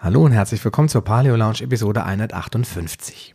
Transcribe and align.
Hallo 0.00 0.24
und 0.24 0.30
herzlich 0.30 0.64
willkommen 0.64 0.88
zur 0.88 1.02
Paleo 1.02 1.34
Lounge 1.34 1.60
Episode 1.60 2.04
158. 2.04 3.34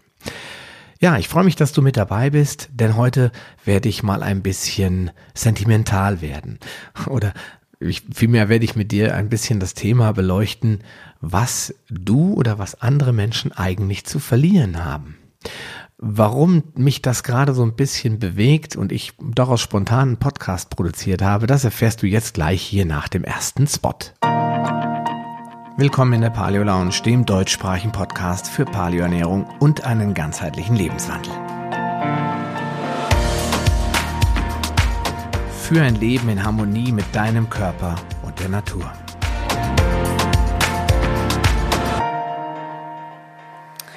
Ja, 1.02 1.18
ich 1.18 1.28
freue 1.28 1.44
mich, 1.44 1.58
dass 1.58 1.74
du 1.74 1.82
mit 1.82 1.98
dabei 1.98 2.30
bist, 2.30 2.70
denn 2.72 2.96
heute 2.96 3.34
werde 3.66 3.90
ich 3.90 4.02
mal 4.02 4.24
ein 4.24 4.42
bisschen 4.42 5.12
sentimental 5.34 6.22
werden. 6.22 6.60
Oder 7.08 7.34
ich, 7.82 8.04
vielmehr 8.14 8.48
werde 8.48 8.64
ich 8.64 8.78
mit 8.78 8.94
dir 8.94 9.14
ein 9.14 9.28
bisschen 9.28 9.60
das 9.60 9.74
Thema 9.74 10.14
beleuchten, 10.14 10.86
was 11.20 11.76
du 11.90 12.34
oder 12.36 12.60
was 12.60 12.80
andere 12.80 13.12
Menschen 13.12 13.52
eigentlich 13.52 14.06
zu 14.06 14.20
verlieren 14.20 14.86
haben. 14.86 15.18
Warum 15.98 16.64
mich 16.76 17.02
das 17.02 17.24
gerade 17.24 17.54
so 17.54 17.64
ein 17.64 17.76
bisschen 17.76 18.20
bewegt 18.20 18.78
und 18.78 18.94
ich 18.94 19.12
daraus 19.20 19.60
spontan 19.60 20.08
einen 20.08 20.18
Podcast 20.18 20.70
produziert 20.70 21.22
habe, 21.22 21.46
das 21.46 21.66
erfährst 21.66 22.02
du 22.04 22.08
jetzt 22.08 22.34
gleich 22.34 22.62
hier 22.62 22.86
nach 22.86 23.10
dem 23.10 23.26
ersten 23.26 23.68
Spot. 23.68 23.98
Willkommen 25.76 26.14
in 26.14 26.22
der 26.22 26.30
Paleo 26.30 26.62
Lounge, 26.62 27.02
dem 27.04 27.26
deutschsprachigen 27.26 27.92
Podcast 27.92 28.48
für 28.48 28.64
Paleoernährung 28.64 29.48
und 29.60 29.84
einen 29.84 30.14
ganzheitlichen 30.14 30.76
Lebenswandel. 30.76 31.34
Für 35.64 35.82
ein 35.82 35.96
Leben 35.96 36.30
in 36.30 36.44
Harmonie 36.44 36.92
mit 36.92 37.06
deinem 37.16 37.50
Körper 37.50 37.96
und 38.22 38.40
der 38.40 38.50
Natur. 38.50 38.94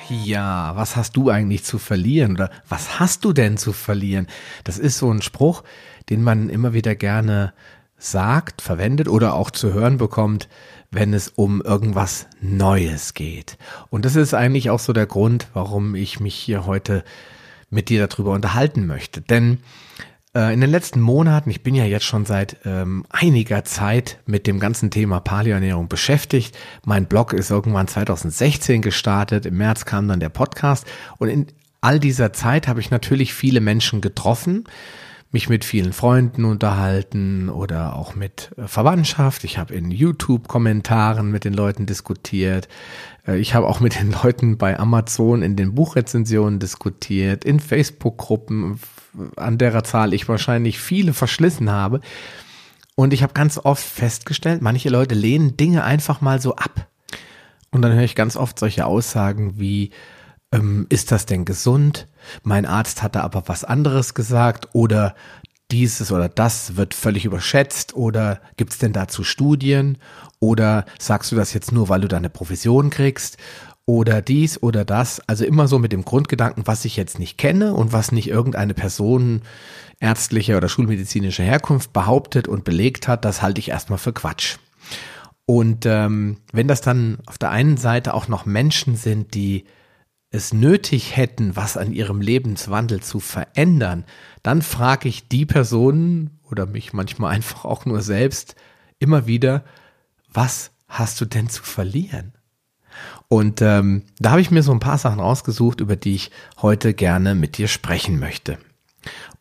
Ja, 0.09 0.75
was 0.77 0.97
hast 0.97 1.15
du 1.15 1.29
eigentlich 1.29 1.65
zu 1.65 1.79
verlieren 1.79 2.33
oder 2.33 2.51
was 2.71 2.99
hast 2.99 3.23
du 3.23 3.35
denn 3.35 3.59
zu 3.59 3.75
verlieren? 3.75 4.29
Das 4.65 4.79
ist 4.79 4.97
so 4.97 5.11
ein 5.11 5.21
Spruch, 5.21 5.63
den 6.09 6.23
man 6.23 6.49
immer 6.49 6.73
wieder 6.73 6.95
gerne 6.95 7.53
sagt, 7.99 8.63
verwendet 8.63 9.09
oder 9.09 9.35
auch 9.35 9.51
zu 9.51 9.73
hören 9.73 9.97
bekommt, 9.97 10.49
wenn 10.91 11.15
es 11.15 11.29
um 11.29 11.61
irgendwas 11.61 12.27
Neues 12.41 13.15
geht. 13.15 13.59
Und 13.91 14.05
das 14.05 14.17
ist 14.17 14.35
eigentlich 14.35 14.71
auch 14.71 14.79
so 14.79 14.93
der 14.93 15.07
Grund, 15.07 15.49
warum 15.53 15.95
ich 15.95 16.21
mich 16.21 16.35
hier 16.35 16.67
heute 16.67 17.05
mit 17.71 17.89
dir 17.89 18.07
darüber 18.07 18.33
unterhalten 18.33 18.87
möchte. 18.87 19.21
Denn 19.21 19.59
äh, 20.35 20.53
in 20.53 20.61
den 20.61 20.71
letzten 20.71 21.01
Monaten, 21.01 21.51
ich 21.51 21.63
bin 21.63 21.75
ja 21.75 21.85
jetzt 21.85 22.05
schon 22.05 22.25
seit 22.25 22.59
ähm, 22.65 23.05
einiger 23.11 23.65
Zeit 23.65 24.21
mit 24.27 24.47
dem 24.47 24.61
ganzen 24.61 24.91
Thema 24.91 25.21
Paleoernährung 25.21 25.89
beschäftigt. 25.89 26.57
Mein 26.85 27.07
Blog 27.07 27.33
ist 27.33 27.51
irgendwann 27.51 27.89
2016 27.89 28.83
gestartet, 28.83 29.47
im 29.47 29.57
März 29.57 29.85
kam 29.87 30.07
dann 30.09 30.21
der 30.21 30.29
Podcast 30.29 30.87
und 31.19 31.29
in 31.29 31.47
all 31.81 31.99
dieser 32.01 32.33
Zeit 32.33 32.69
habe 32.69 32.81
ich 32.81 32.91
natürlich 32.91 33.33
viele 33.33 33.61
Menschen 33.61 34.01
getroffen, 34.01 34.65
mich 35.37 35.51
mit 35.51 35.67
vielen 35.67 35.93
Freunden 35.93 36.47
unterhalten 36.47 37.51
oder 37.51 37.95
auch 37.95 38.15
mit 38.15 38.53
äh, 38.57 38.67
Verwandtschaft. 38.67 39.45
Ich 39.45 39.59
habe 39.59 39.75
in 39.75 39.91
YouTube-Kommentaren 39.91 41.31
mit 41.31 41.45
den 41.45 41.53
Leuten 41.53 41.85
diskutiert. 41.85 42.69
Äh, 43.29 43.37
ich 43.37 43.55
habe 43.55 43.67
auch 43.67 43.79
mit 43.79 44.01
den 44.01 44.13
Leuten 44.23 44.57
bei 44.57 44.79
Amazon 44.79 45.43
in 45.43 45.55
den 45.55 45.75
Buchrezensionen 45.75 46.59
diskutiert, 46.59 47.45
in 47.45 47.61
Facebook-Gruppen, 47.61 48.81
an 49.37 49.59
derer 49.59 49.85
Zahl 49.85 50.15
ich 50.15 50.27
wahrscheinlich 50.27 50.79
viele 50.79 51.13
verschlissen 51.13 51.71
habe. 51.71 52.01
Und 52.95 53.13
ich 53.13 53.23
habe 53.23 53.35
ganz 53.35 53.59
oft 53.59 53.85
festgestellt, 53.85 54.63
manche 54.63 54.89
Leute 54.89 55.15
lehnen 55.15 55.59
Dinge 55.59 55.85
einfach 55.85 56.23
mal 56.23 56.41
so 56.41 56.57
ab. 56.57 56.87
Und 57.71 57.83
dann 57.83 57.93
höre 57.93 58.05
ich 58.05 58.15
ganz 58.15 58.39
oft 58.39 58.59
solche 58.59 58.87
Aussagen 58.87 59.61
wie, 59.61 59.91
ähm, 60.53 60.87
ist 60.89 61.13
das 61.13 61.27
denn 61.27 61.45
gesund? 61.45 62.09
Mein 62.43 62.67
Arzt 62.67 63.03
hatte 63.03 63.23
aber 63.23 63.45
was 63.47 63.65
anderes 63.65 64.15
gesagt 64.15 64.69
oder 64.73 65.15
dieses 65.71 66.13
oder 66.13 66.29
das 66.29 66.77
wird 66.77 66.95
völlig 66.95 67.25
überschätzt 67.25 67.95
oder 67.95 68.41
gibt 68.57 68.73
es 68.73 68.79
denn 68.79 68.93
dazu 68.93 69.25
Studien 69.25 69.99
oder 70.39 70.85
sagst 70.99 71.33
du 71.33 71.37
das 71.37 71.53
jetzt 71.53 71.73
nur, 71.73 71.89
weil 71.89 72.01
du 72.01 72.09
deine 72.09 72.31
Profession 72.31 72.91
kriegst 72.91 73.37
oder 73.85 74.23
dies 74.23 74.63
oder 74.63 74.85
das. 74.85 75.21
Also 75.29 75.45
immer 75.45 75.67
so 75.69 75.79
mit 75.79 75.93
dem 75.93 76.05
Grundgedanken, 76.05 76.67
was 76.67 76.85
ich 76.85 76.97
jetzt 76.97 77.19
nicht 77.19 77.39
kenne 77.39 77.75
und 77.75 77.93
was 77.93 78.13
nicht 78.13 78.29
irgendeine 78.29 78.75
Person 78.75 79.43
ärztlicher 79.99 80.57
oder 80.57 80.69
schulmedizinischer 80.69 81.45
Herkunft 81.45 81.93
behauptet 81.93 82.49
und 82.49 82.65
belegt 82.65 83.09
hat, 83.09 83.25
das 83.25 83.43
halte 83.43 83.61
ich 83.61 83.71
erstmal 83.71 83.99
für 83.99 84.13
Quatsch. 84.13 84.59
Und 85.47 85.87
ähm, 85.87 86.39
wenn 86.53 86.69
das 86.69 86.81
dann 86.81 87.19
auf 87.27 87.39
der 87.39 87.51
einen 87.51 87.77
Seite 87.77 88.15
auch 88.15 88.29
noch 88.29 88.47
Menschen 88.47 88.97
sind, 88.97 89.35
die 89.35 89.65
es 90.37 90.53
nötig 90.53 91.17
hätten, 91.17 91.57
was 91.57 91.77
an 91.77 91.93
ihrem 91.93 92.21
Lebenswandel 92.21 93.03
zu 93.03 93.21
verändern, 93.21 94.05
dann 94.43 94.63
frage 94.63 95.09
ich 95.09 95.29
die 95.29 95.47
Personen 95.47 96.39
oder 96.49 96.67
mich 96.67 96.93
manchmal 96.93 97.35
einfach 97.35 97.65
auch 97.65 97.85
nur 97.85 98.03
selbst 98.03 98.55
immer 98.99 99.27
wieder, 99.27 99.65
was 100.33 100.71
hast 100.89 101.21
du 101.21 101.25
denn 101.25 101.49
zu 101.49 101.63
verlieren? 101.63 102.33
Und 103.29 103.61
ähm, 103.61 104.05
da 104.19 104.31
habe 104.31 104.41
ich 104.41 104.51
mir 104.51 104.63
so 104.63 104.73
ein 104.73 104.81
paar 104.81 104.99
Sachen 104.99 105.21
rausgesucht, 105.21 105.81
über 105.81 105.97
die 105.97 106.15
ich 106.15 106.31
heute 106.63 106.95
gerne 106.95 107.35
mit 107.35 107.59
dir 107.59 107.69
sprechen 107.69 108.19
möchte. 108.19 108.59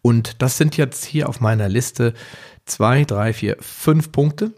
Und 0.01 0.41
das 0.41 0.57
sind 0.57 0.77
jetzt 0.77 1.05
hier 1.05 1.29
auf 1.29 1.39
meiner 1.39 1.69
Liste 1.69 2.13
zwei, 2.65 3.05
drei, 3.05 3.33
vier, 3.33 3.57
fünf 3.59 4.11
Punkte 4.11 4.53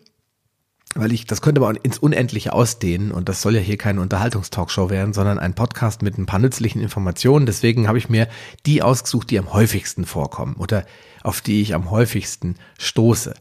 weil 0.95 1.11
ich, 1.11 1.25
das 1.25 1.41
könnte 1.41 1.61
aber 1.61 1.73
ins 1.83 1.99
Unendliche 1.99 2.53
ausdehnen 2.53 3.11
und 3.11 3.29
das 3.29 3.41
soll 3.41 3.55
ja 3.55 3.61
hier 3.61 3.77
keine 3.77 4.01
Unterhaltungstalkshow 4.01 4.89
werden, 4.89 5.13
sondern 5.13 5.39
ein 5.39 5.53
Podcast 5.53 6.01
mit 6.01 6.17
ein 6.17 6.25
paar 6.25 6.39
nützlichen 6.39 6.81
Informationen. 6.81 7.45
Deswegen 7.45 7.87
habe 7.87 7.97
ich 7.97 8.09
mir 8.09 8.27
die 8.65 8.81
ausgesucht, 8.81 9.29
die 9.29 9.39
am 9.39 9.53
häufigsten 9.53 10.05
vorkommen 10.05 10.55
oder 10.55 10.85
auf 11.23 11.41
die 11.41 11.61
ich 11.61 11.75
am 11.75 11.91
häufigsten 11.91 12.55
stoße. 12.79 13.33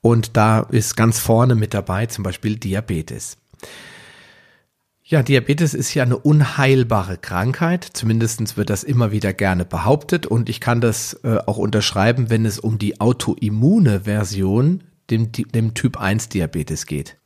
Und 0.00 0.36
da 0.36 0.60
ist 0.60 0.96
ganz 0.96 1.18
vorne 1.18 1.54
mit 1.54 1.74
dabei 1.74 2.06
zum 2.06 2.24
Beispiel 2.24 2.56
Diabetes. 2.56 3.36
Ja, 5.04 5.24
Diabetes 5.24 5.74
ist 5.74 5.92
ja 5.92 6.04
eine 6.04 6.16
unheilbare 6.16 7.18
Krankheit. 7.18 7.84
Zumindestens 7.84 8.56
wird 8.56 8.70
das 8.70 8.84
immer 8.84 9.10
wieder 9.10 9.32
gerne 9.32 9.64
behauptet. 9.64 10.24
Und 10.24 10.48
ich 10.48 10.60
kann 10.60 10.80
das 10.80 11.14
äh, 11.24 11.38
auch 11.46 11.58
unterschreiben, 11.58 12.30
wenn 12.30 12.46
es 12.46 12.60
um 12.60 12.78
die 12.78 13.00
autoimmune 13.00 14.02
Version 14.02 14.84
dem, 15.10 15.32
dem 15.32 15.74
Typ 15.74 15.98
1 15.98 16.28
Diabetes 16.28 16.86
geht. 16.86 17.16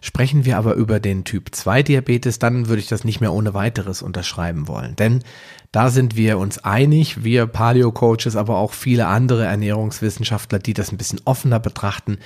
Sprechen 0.00 0.44
wir 0.44 0.58
aber 0.58 0.74
über 0.74 1.00
den 1.00 1.24
Typ 1.24 1.54
2 1.54 1.82
Diabetes, 1.82 2.38
dann 2.38 2.68
würde 2.68 2.80
ich 2.80 2.88
das 2.88 3.04
nicht 3.04 3.20
mehr 3.20 3.32
ohne 3.32 3.54
weiteres 3.54 4.02
unterschreiben 4.02 4.68
wollen. 4.68 4.96
Denn 4.96 5.22
da 5.70 5.90
sind 5.90 6.16
wir 6.16 6.38
uns 6.38 6.58
einig, 6.64 7.24
wir 7.24 7.46
Paleo-Coaches, 7.46 8.36
aber 8.36 8.56
auch 8.56 8.72
viele 8.72 9.06
andere 9.06 9.44
Ernährungswissenschaftler, 9.44 10.58
die 10.58 10.72
das 10.72 10.90
ein 10.90 10.98
bisschen 10.98 11.20
offener 11.24 11.60
betrachten. 11.60 12.18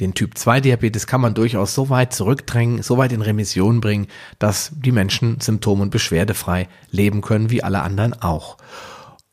Den 0.00 0.14
Typ 0.14 0.36
2 0.36 0.60
Diabetes 0.60 1.06
kann 1.06 1.20
man 1.20 1.34
durchaus 1.34 1.74
so 1.74 1.88
weit 1.88 2.12
zurückdrängen, 2.12 2.82
so 2.82 2.98
weit 2.98 3.12
in 3.12 3.22
Remission 3.22 3.80
bringen, 3.80 4.06
dass 4.38 4.72
die 4.74 4.92
Menschen 4.92 5.40
symptom- 5.40 5.80
und 5.80 5.90
beschwerdefrei 5.90 6.68
leben 6.90 7.22
können, 7.22 7.50
wie 7.50 7.62
alle 7.62 7.82
anderen 7.82 8.20
auch. 8.20 8.58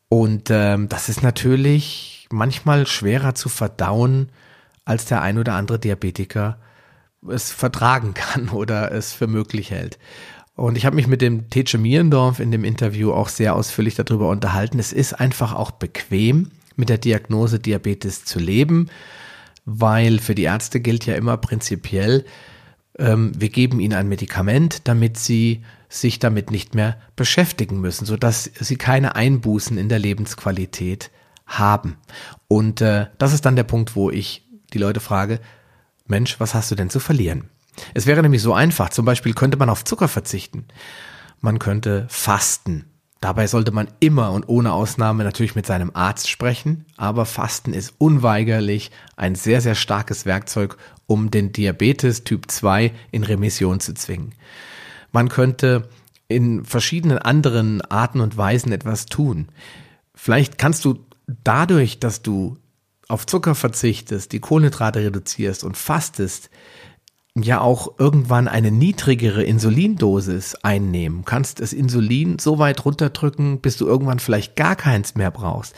Und 0.08 0.48
ähm, 0.50 0.88
das 0.88 1.08
ist 1.08 1.22
natürlich 1.22 2.26
manchmal 2.30 2.86
schwerer 2.86 3.34
zu 3.34 3.48
verdauen, 3.48 4.30
als 4.88 5.04
der 5.04 5.20
ein 5.20 5.38
oder 5.38 5.52
andere 5.54 5.78
Diabetiker 5.78 6.58
es 7.28 7.52
vertragen 7.52 8.14
kann 8.14 8.48
oder 8.52 8.90
es 8.92 9.12
für 9.12 9.26
möglich 9.26 9.70
hält. 9.70 9.98
Und 10.54 10.76
ich 10.76 10.86
habe 10.86 10.96
mich 10.96 11.06
mit 11.06 11.22
dem 11.22 11.50
Tetsche 11.50 11.78
Mierendorf 11.78 12.40
in 12.40 12.50
dem 12.50 12.64
Interview 12.64 13.12
auch 13.12 13.28
sehr 13.28 13.54
ausführlich 13.54 13.94
darüber 13.94 14.28
unterhalten. 14.28 14.78
Es 14.78 14.92
ist 14.92 15.12
einfach 15.12 15.54
auch 15.54 15.70
bequem, 15.70 16.50
mit 16.74 16.88
der 16.88 16.98
Diagnose 16.98 17.60
Diabetes 17.60 18.24
zu 18.24 18.38
leben, 18.38 18.88
weil 19.64 20.18
für 20.18 20.34
die 20.34 20.44
Ärzte 20.44 20.80
gilt 20.80 21.06
ja 21.06 21.14
immer 21.14 21.36
prinzipiell, 21.36 22.24
ähm, 22.98 23.32
wir 23.36 23.50
geben 23.50 23.78
ihnen 23.80 23.94
ein 23.94 24.08
Medikament, 24.08 24.88
damit 24.88 25.18
sie 25.18 25.62
sich 25.88 26.18
damit 26.18 26.50
nicht 26.50 26.74
mehr 26.74 26.98
beschäftigen 27.14 27.80
müssen, 27.80 28.04
sodass 28.04 28.50
sie 28.58 28.76
keine 28.76 29.16
Einbußen 29.16 29.78
in 29.78 29.88
der 29.88 29.98
Lebensqualität 29.98 31.10
haben. 31.46 31.96
Und 32.46 32.80
äh, 32.80 33.06
das 33.18 33.32
ist 33.32 33.44
dann 33.44 33.56
der 33.56 33.64
Punkt, 33.64 33.94
wo 33.94 34.10
ich 34.10 34.47
die 34.72 34.78
Leute 34.78 35.00
frage, 35.00 35.40
Mensch, 36.06 36.40
was 36.40 36.54
hast 36.54 36.70
du 36.70 36.74
denn 36.74 36.90
zu 36.90 37.00
verlieren? 37.00 37.50
Es 37.94 38.06
wäre 38.06 38.22
nämlich 38.22 38.42
so 38.42 38.54
einfach. 38.54 38.90
Zum 38.90 39.04
Beispiel 39.04 39.34
könnte 39.34 39.56
man 39.56 39.70
auf 39.70 39.84
Zucker 39.84 40.08
verzichten. 40.08 40.66
Man 41.40 41.58
könnte 41.58 42.06
fasten. 42.08 42.86
Dabei 43.20 43.48
sollte 43.48 43.72
man 43.72 43.88
immer 43.98 44.30
und 44.30 44.48
ohne 44.48 44.72
Ausnahme 44.72 45.24
natürlich 45.24 45.56
mit 45.56 45.66
seinem 45.66 45.90
Arzt 45.92 46.30
sprechen, 46.30 46.84
aber 46.96 47.26
Fasten 47.26 47.72
ist 47.72 47.94
unweigerlich 47.98 48.92
ein 49.16 49.34
sehr, 49.34 49.60
sehr 49.60 49.74
starkes 49.74 50.24
Werkzeug, 50.24 50.76
um 51.06 51.30
den 51.30 51.50
Diabetes 51.52 52.22
Typ 52.22 52.48
2 52.48 52.92
in 53.10 53.24
Remission 53.24 53.80
zu 53.80 53.92
zwingen. 53.94 54.34
Man 55.10 55.28
könnte 55.28 55.88
in 56.28 56.64
verschiedenen 56.64 57.18
anderen 57.18 57.80
Arten 57.82 58.20
und 58.20 58.36
Weisen 58.36 58.70
etwas 58.70 59.06
tun. 59.06 59.48
Vielleicht 60.14 60.58
kannst 60.58 60.84
du 60.84 61.04
dadurch, 61.26 61.98
dass 61.98 62.22
du 62.22 62.56
auf 63.08 63.26
Zucker 63.26 63.54
verzichtest, 63.54 64.32
die 64.32 64.40
Kohlenhydrate 64.40 65.00
reduzierst 65.00 65.64
und 65.64 65.76
fastest, 65.76 66.50
ja 67.34 67.60
auch 67.60 67.98
irgendwann 67.98 68.48
eine 68.48 68.70
niedrigere 68.70 69.42
Insulindosis 69.44 70.56
einnehmen. 70.56 71.24
Kannst 71.24 71.60
das 71.60 71.72
Insulin 71.72 72.38
so 72.38 72.58
weit 72.58 72.84
runterdrücken, 72.84 73.60
bis 73.60 73.76
du 73.76 73.86
irgendwann 73.86 74.18
vielleicht 74.18 74.56
gar 74.56 74.76
keins 74.76 75.14
mehr 75.14 75.30
brauchst. 75.30 75.74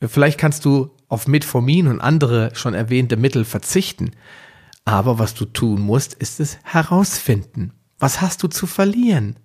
Vielleicht 0.00 0.38
kannst 0.38 0.64
du 0.64 0.90
auf 1.08 1.26
Metformin 1.26 1.88
und 1.88 2.00
andere 2.00 2.54
schon 2.54 2.74
erwähnte 2.74 3.16
Mittel 3.16 3.44
verzichten. 3.44 4.12
Aber 4.84 5.18
was 5.18 5.34
du 5.34 5.44
tun 5.44 5.80
musst, 5.80 6.14
ist 6.14 6.40
es 6.40 6.58
herausfinden. 6.62 7.72
Was 7.98 8.20
hast 8.20 8.42
du 8.42 8.48
zu 8.48 8.66
verlieren? 8.66 9.36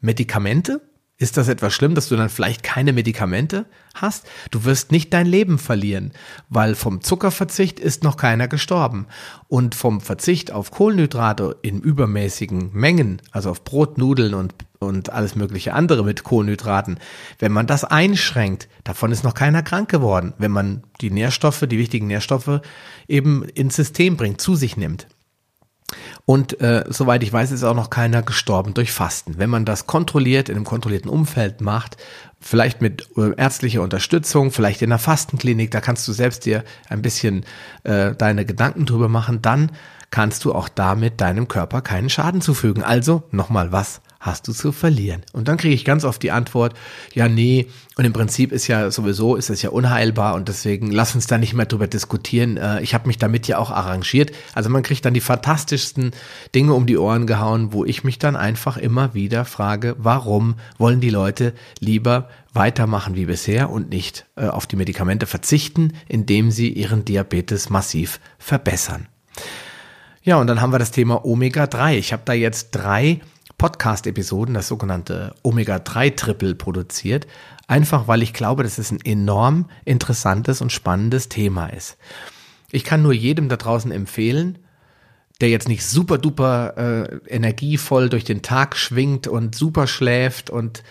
Medikamente? 0.00 0.82
Ist 1.18 1.38
das 1.38 1.48
etwas 1.48 1.72
schlimm, 1.72 1.94
dass 1.94 2.10
du 2.10 2.16
dann 2.16 2.28
vielleicht 2.28 2.62
keine 2.62 2.92
Medikamente 2.92 3.64
hast? 3.94 4.26
Du 4.50 4.66
wirst 4.66 4.92
nicht 4.92 5.14
dein 5.14 5.26
Leben 5.26 5.58
verlieren, 5.58 6.12
weil 6.50 6.74
vom 6.74 7.00
Zuckerverzicht 7.00 7.80
ist 7.80 8.04
noch 8.04 8.18
keiner 8.18 8.48
gestorben. 8.48 9.06
Und 9.48 9.74
vom 9.74 10.02
Verzicht 10.02 10.52
auf 10.52 10.70
Kohlenhydrate 10.70 11.56
in 11.62 11.80
übermäßigen 11.80 12.70
Mengen, 12.74 13.22
also 13.30 13.50
auf 13.50 13.64
Brot, 13.64 13.96
Nudeln 13.96 14.34
und, 14.34 14.54
und 14.78 15.08
alles 15.08 15.36
mögliche 15.36 15.72
andere 15.72 16.04
mit 16.04 16.22
Kohlenhydraten, 16.22 16.98
wenn 17.38 17.52
man 17.52 17.66
das 17.66 17.84
einschränkt, 17.84 18.68
davon 18.84 19.10
ist 19.10 19.24
noch 19.24 19.32
keiner 19.32 19.62
krank 19.62 19.88
geworden, 19.88 20.34
wenn 20.36 20.50
man 20.50 20.82
die 21.00 21.10
Nährstoffe, 21.10 21.64
die 21.66 21.78
wichtigen 21.78 22.08
Nährstoffe 22.08 22.60
eben 23.08 23.42
ins 23.54 23.76
System 23.76 24.18
bringt, 24.18 24.42
zu 24.42 24.54
sich 24.54 24.76
nimmt. 24.76 25.06
Und 26.26 26.60
äh, 26.60 26.84
soweit 26.88 27.22
ich 27.22 27.32
weiß, 27.32 27.52
ist 27.52 27.62
auch 27.62 27.74
noch 27.74 27.88
keiner 27.88 28.20
gestorben 28.20 28.74
durch 28.74 28.90
Fasten. 28.90 29.38
Wenn 29.38 29.48
man 29.48 29.64
das 29.64 29.86
kontrolliert, 29.86 30.48
in 30.48 30.56
einem 30.56 30.64
kontrollierten 30.64 31.08
Umfeld 31.08 31.60
macht, 31.60 31.96
vielleicht 32.40 32.82
mit 32.82 33.08
äh, 33.16 33.32
ärztlicher 33.36 33.80
Unterstützung, 33.80 34.50
vielleicht 34.50 34.82
in 34.82 34.90
einer 34.90 34.98
Fastenklinik, 34.98 35.70
da 35.70 35.80
kannst 35.80 36.06
du 36.08 36.12
selbst 36.12 36.44
dir 36.44 36.64
ein 36.88 37.00
bisschen 37.00 37.44
äh, 37.84 38.12
deine 38.16 38.44
Gedanken 38.44 38.86
drüber 38.86 39.08
machen, 39.08 39.40
dann 39.40 39.70
kannst 40.10 40.44
du 40.44 40.52
auch 40.52 40.68
damit 40.68 41.20
deinem 41.20 41.46
Körper 41.46 41.80
keinen 41.80 42.10
Schaden 42.10 42.40
zufügen. 42.40 42.82
Also 42.82 43.22
nochmal 43.30 43.70
was 43.70 44.00
hast 44.20 44.48
du 44.48 44.52
zu 44.52 44.72
verlieren? 44.72 45.22
Und 45.32 45.48
dann 45.48 45.56
kriege 45.56 45.74
ich 45.74 45.84
ganz 45.84 46.04
oft 46.04 46.22
die 46.22 46.30
Antwort, 46.30 46.74
ja, 47.14 47.28
nee, 47.28 47.66
und 47.96 48.04
im 48.04 48.12
Prinzip 48.12 48.52
ist 48.52 48.66
ja 48.66 48.90
sowieso, 48.90 49.36
ist 49.36 49.48
es 49.48 49.62
ja 49.62 49.70
unheilbar 49.70 50.34
und 50.34 50.48
deswegen 50.48 50.90
lass 50.90 51.14
uns 51.14 51.26
da 51.26 51.38
nicht 51.38 51.54
mehr 51.54 51.66
drüber 51.66 51.86
diskutieren. 51.86 52.56
Äh, 52.56 52.82
ich 52.82 52.94
habe 52.94 53.06
mich 53.06 53.18
damit 53.18 53.48
ja 53.48 53.58
auch 53.58 53.70
arrangiert. 53.70 54.32
Also 54.54 54.68
man 54.68 54.82
kriegt 54.82 55.04
dann 55.04 55.14
die 55.14 55.20
fantastischsten 55.20 56.12
Dinge 56.54 56.74
um 56.74 56.86
die 56.86 56.98
Ohren 56.98 57.26
gehauen, 57.26 57.72
wo 57.72 57.84
ich 57.84 58.04
mich 58.04 58.18
dann 58.18 58.36
einfach 58.36 58.76
immer 58.76 59.14
wieder 59.14 59.44
frage, 59.44 59.96
warum 59.98 60.56
wollen 60.76 61.00
die 61.00 61.10
Leute 61.10 61.54
lieber 61.80 62.28
weitermachen 62.52 63.14
wie 63.14 63.26
bisher 63.26 63.70
und 63.70 63.90
nicht 63.90 64.26
äh, 64.36 64.46
auf 64.46 64.66
die 64.66 64.76
Medikamente 64.76 65.26
verzichten, 65.26 65.92
indem 66.08 66.50
sie 66.50 66.70
ihren 66.70 67.04
Diabetes 67.04 67.70
massiv 67.70 68.20
verbessern. 68.38 69.08
Ja, 70.22 70.36
und 70.38 70.48
dann 70.48 70.60
haben 70.60 70.72
wir 70.72 70.78
das 70.78 70.90
Thema 70.90 71.24
Omega-3. 71.24 71.96
Ich 71.98 72.12
habe 72.12 72.22
da 72.24 72.32
jetzt 72.32 72.72
drei 72.72 73.20
Podcast-Episoden, 73.58 74.54
das 74.54 74.68
sogenannte 74.68 75.34
Omega-3-Triple 75.42 76.54
produziert, 76.54 77.26
einfach 77.66 78.08
weil 78.08 78.22
ich 78.22 78.32
glaube, 78.32 78.62
dass 78.62 78.78
es 78.78 78.90
ein 78.90 79.00
enorm 79.04 79.70
interessantes 79.84 80.60
und 80.60 80.72
spannendes 80.72 81.28
Thema 81.28 81.68
ist. 81.68 81.96
Ich 82.70 82.84
kann 82.84 83.02
nur 83.02 83.12
jedem 83.12 83.48
da 83.48 83.56
draußen 83.56 83.92
empfehlen, 83.92 84.58
der 85.40 85.50
jetzt 85.50 85.68
nicht 85.68 85.84
super 85.84 86.18
duper 86.18 86.76
äh, 86.76 87.34
energievoll 87.34 88.08
durch 88.08 88.24
den 88.24 88.42
Tag 88.42 88.76
schwingt 88.76 89.26
und 89.26 89.54
super 89.54 89.86
schläft 89.86 90.50
und 90.50 90.82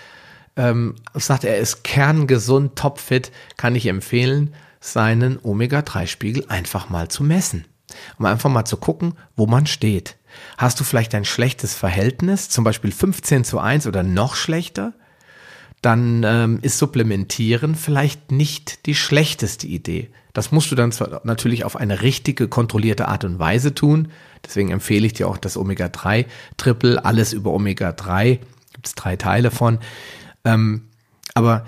ähm, 0.55 0.95
sagt, 1.13 1.43
er 1.43 1.57
ist 1.57 1.83
kerngesund, 1.83 2.75
topfit, 2.75 3.31
kann 3.57 3.75
ich 3.75 3.87
empfehlen, 3.87 4.53
seinen 4.79 5.39
Omega-3-Spiegel 5.41 6.45
einfach 6.47 6.89
mal 6.89 7.07
zu 7.07 7.23
messen. 7.23 7.65
Um 8.17 8.25
einfach 8.25 8.49
mal 8.49 8.65
zu 8.65 8.77
gucken, 8.77 9.15
wo 9.35 9.47
man 9.47 9.67
steht. 9.67 10.17
Hast 10.57 10.79
du 10.79 10.83
vielleicht 10.83 11.15
ein 11.15 11.25
schlechtes 11.25 11.75
Verhältnis, 11.75 12.49
zum 12.49 12.63
Beispiel 12.63 12.91
15 12.91 13.43
zu 13.43 13.59
1 13.59 13.87
oder 13.87 14.03
noch 14.03 14.35
schlechter? 14.35 14.93
Dann 15.81 16.23
ähm, 16.23 16.59
ist 16.61 16.79
Supplementieren 16.79 17.75
vielleicht 17.75 18.31
nicht 18.31 18.85
die 18.87 18.95
schlechteste 18.95 19.67
Idee. 19.67 20.09
Das 20.33 20.51
musst 20.51 20.71
du 20.71 20.75
dann 20.75 20.91
zwar 20.91 21.21
natürlich 21.23 21.63
auf 21.63 21.75
eine 21.75 22.01
richtige, 22.01 22.47
kontrollierte 22.47 23.07
Art 23.07 23.23
und 23.23 23.39
Weise 23.39 23.73
tun. 23.73 24.09
Deswegen 24.43 24.71
empfehle 24.71 25.05
ich 25.05 25.13
dir 25.13 25.27
auch 25.27 25.37
das 25.37 25.57
Omega-3-Triple, 25.57 27.05
alles 27.05 27.33
über 27.33 27.51
Omega-3. 27.51 28.39
Gibt 28.73 28.87
es 28.87 28.95
drei 28.95 29.15
Teile 29.15 29.51
von. 29.51 29.79
Ähm, 30.43 30.89
aber 31.33 31.65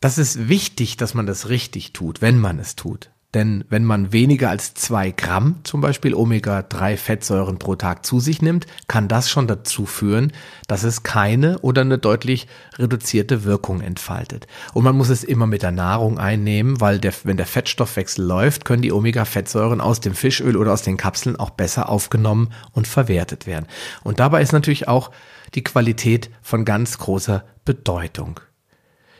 das 0.00 0.18
ist 0.18 0.48
wichtig, 0.48 0.96
dass 0.96 1.14
man 1.14 1.26
das 1.26 1.48
richtig 1.48 1.92
tut, 1.92 2.20
wenn 2.20 2.38
man 2.38 2.58
es 2.58 2.76
tut. 2.76 3.10
Denn 3.34 3.64
wenn 3.68 3.84
man 3.84 4.12
weniger 4.12 4.48
als 4.48 4.74
zwei 4.74 5.10
Gramm 5.10 5.56
zum 5.64 5.80
Beispiel 5.80 6.14
Omega-3-Fettsäuren 6.14 7.58
pro 7.58 7.74
Tag 7.74 8.06
zu 8.06 8.20
sich 8.20 8.40
nimmt, 8.40 8.66
kann 8.86 9.08
das 9.08 9.28
schon 9.28 9.48
dazu 9.48 9.86
führen, 9.86 10.32
dass 10.68 10.84
es 10.84 11.02
keine 11.02 11.58
oder 11.58 11.82
eine 11.82 11.98
deutlich 11.98 12.46
reduzierte 12.78 13.42
Wirkung 13.42 13.80
entfaltet. 13.80 14.46
Und 14.72 14.84
man 14.84 14.96
muss 14.96 15.08
es 15.08 15.24
immer 15.24 15.48
mit 15.48 15.62
der 15.62 15.72
Nahrung 15.72 16.18
einnehmen, 16.18 16.80
weil 16.80 17.00
der, 17.00 17.12
wenn 17.24 17.36
der 17.36 17.46
Fettstoffwechsel 17.46 18.24
läuft, 18.24 18.64
können 18.64 18.82
die 18.82 18.92
Omega-Fettsäuren 18.92 19.80
aus 19.80 20.00
dem 20.00 20.14
Fischöl 20.14 20.56
oder 20.56 20.72
aus 20.72 20.82
den 20.82 20.96
Kapseln 20.96 21.34
auch 21.34 21.50
besser 21.50 21.88
aufgenommen 21.88 22.50
und 22.72 22.86
verwertet 22.86 23.48
werden. 23.48 23.66
Und 24.04 24.20
dabei 24.20 24.42
ist 24.42 24.52
natürlich 24.52 24.86
auch 24.86 25.10
die 25.54 25.64
Qualität 25.64 26.30
von 26.40 26.64
ganz 26.64 26.98
großer 26.98 27.44
Bedeutung. 27.64 28.38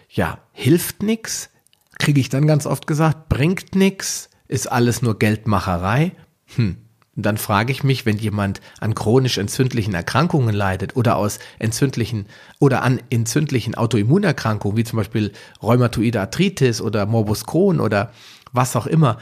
Ja, 0.08 0.38
hilft 0.52 1.02
nichts 1.02 1.50
kriege 1.98 2.20
ich 2.20 2.28
dann 2.28 2.46
ganz 2.46 2.66
oft 2.66 2.86
gesagt, 2.86 3.28
bringt 3.28 3.74
nix, 3.74 4.30
ist 4.48 4.70
alles 4.70 5.02
nur 5.02 5.18
Geldmacherei. 5.18 6.12
Hm. 6.56 6.76
Und 7.16 7.24
dann 7.24 7.38
frage 7.38 7.70
ich 7.70 7.84
mich, 7.84 8.06
wenn 8.06 8.18
jemand 8.18 8.60
an 8.80 8.94
chronisch 8.94 9.38
entzündlichen 9.38 9.94
Erkrankungen 9.94 10.54
leidet 10.54 10.96
oder 10.96 11.16
aus 11.16 11.38
entzündlichen 11.58 12.26
oder 12.58 12.82
an 12.82 13.00
entzündlichen 13.10 13.76
Autoimmunerkrankungen, 13.76 14.76
wie 14.76 14.84
zum 14.84 14.96
Beispiel 14.96 15.32
Rheumatoide 15.62 16.20
Arthritis 16.20 16.80
oder 16.80 17.06
Morbus 17.06 17.46
Crohn 17.46 17.78
oder 17.80 18.12
was 18.52 18.74
auch 18.74 18.86
immer, 18.86 19.18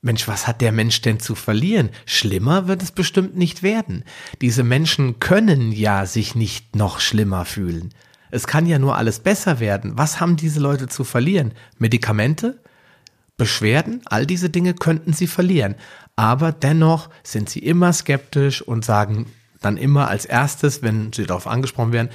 Mensch, 0.00 0.28
was 0.28 0.46
hat 0.46 0.60
der 0.60 0.72
Mensch 0.72 1.00
denn 1.02 1.20
zu 1.20 1.34
verlieren? 1.34 1.90
Schlimmer 2.06 2.68
wird 2.68 2.82
es 2.82 2.92
bestimmt 2.92 3.36
nicht 3.36 3.62
werden. 3.62 4.04
Diese 4.40 4.62
Menschen 4.62 5.20
können 5.20 5.72
ja 5.72 6.06
sich 6.06 6.34
nicht 6.34 6.76
noch 6.76 7.00
schlimmer 7.00 7.44
fühlen. 7.44 7.92
Es 8.36 8.46
kann 8.46 8.66
ja 8.66 8.78
nur 8.78 8.96
alles 8.96 9.20
besser 9.20 9.60
werden. 9.60 9.92
Was 9.96 10.20
haben 10.20 10.36
diese 10.36 10.60
Leute 10.60 10.88
zu 10.88 11.04
verlieren? 11.04 11.52
Medikamente? 11.78 12.58
Beschwerden? 13.36 14.02
All 14.04 14.26
diese 14.26 14.50
Dinge 14.50 14.74
könnten 14.74 15.12
sie 15.12 15.26
verlieren. 15.26 15.74
Aber 16.16 16.52
dennoch 16.52 17.10
sind 17.22 17.48
sie 17.48 17.60
immer 17.60 17.92
skeptisch 17.92 18.62
und 18.62 18.84
sagen 18.84 19.26
dann 19.60 19.76
immer 19.76 20.08
als 20.08 20.24
erstes, 20.24 20.82
wenn 20.82 21.12
sie 21.12 21.26
darauf 21.26 21.46
angesprochen 21.46 21.92
werden, 21.92 22.10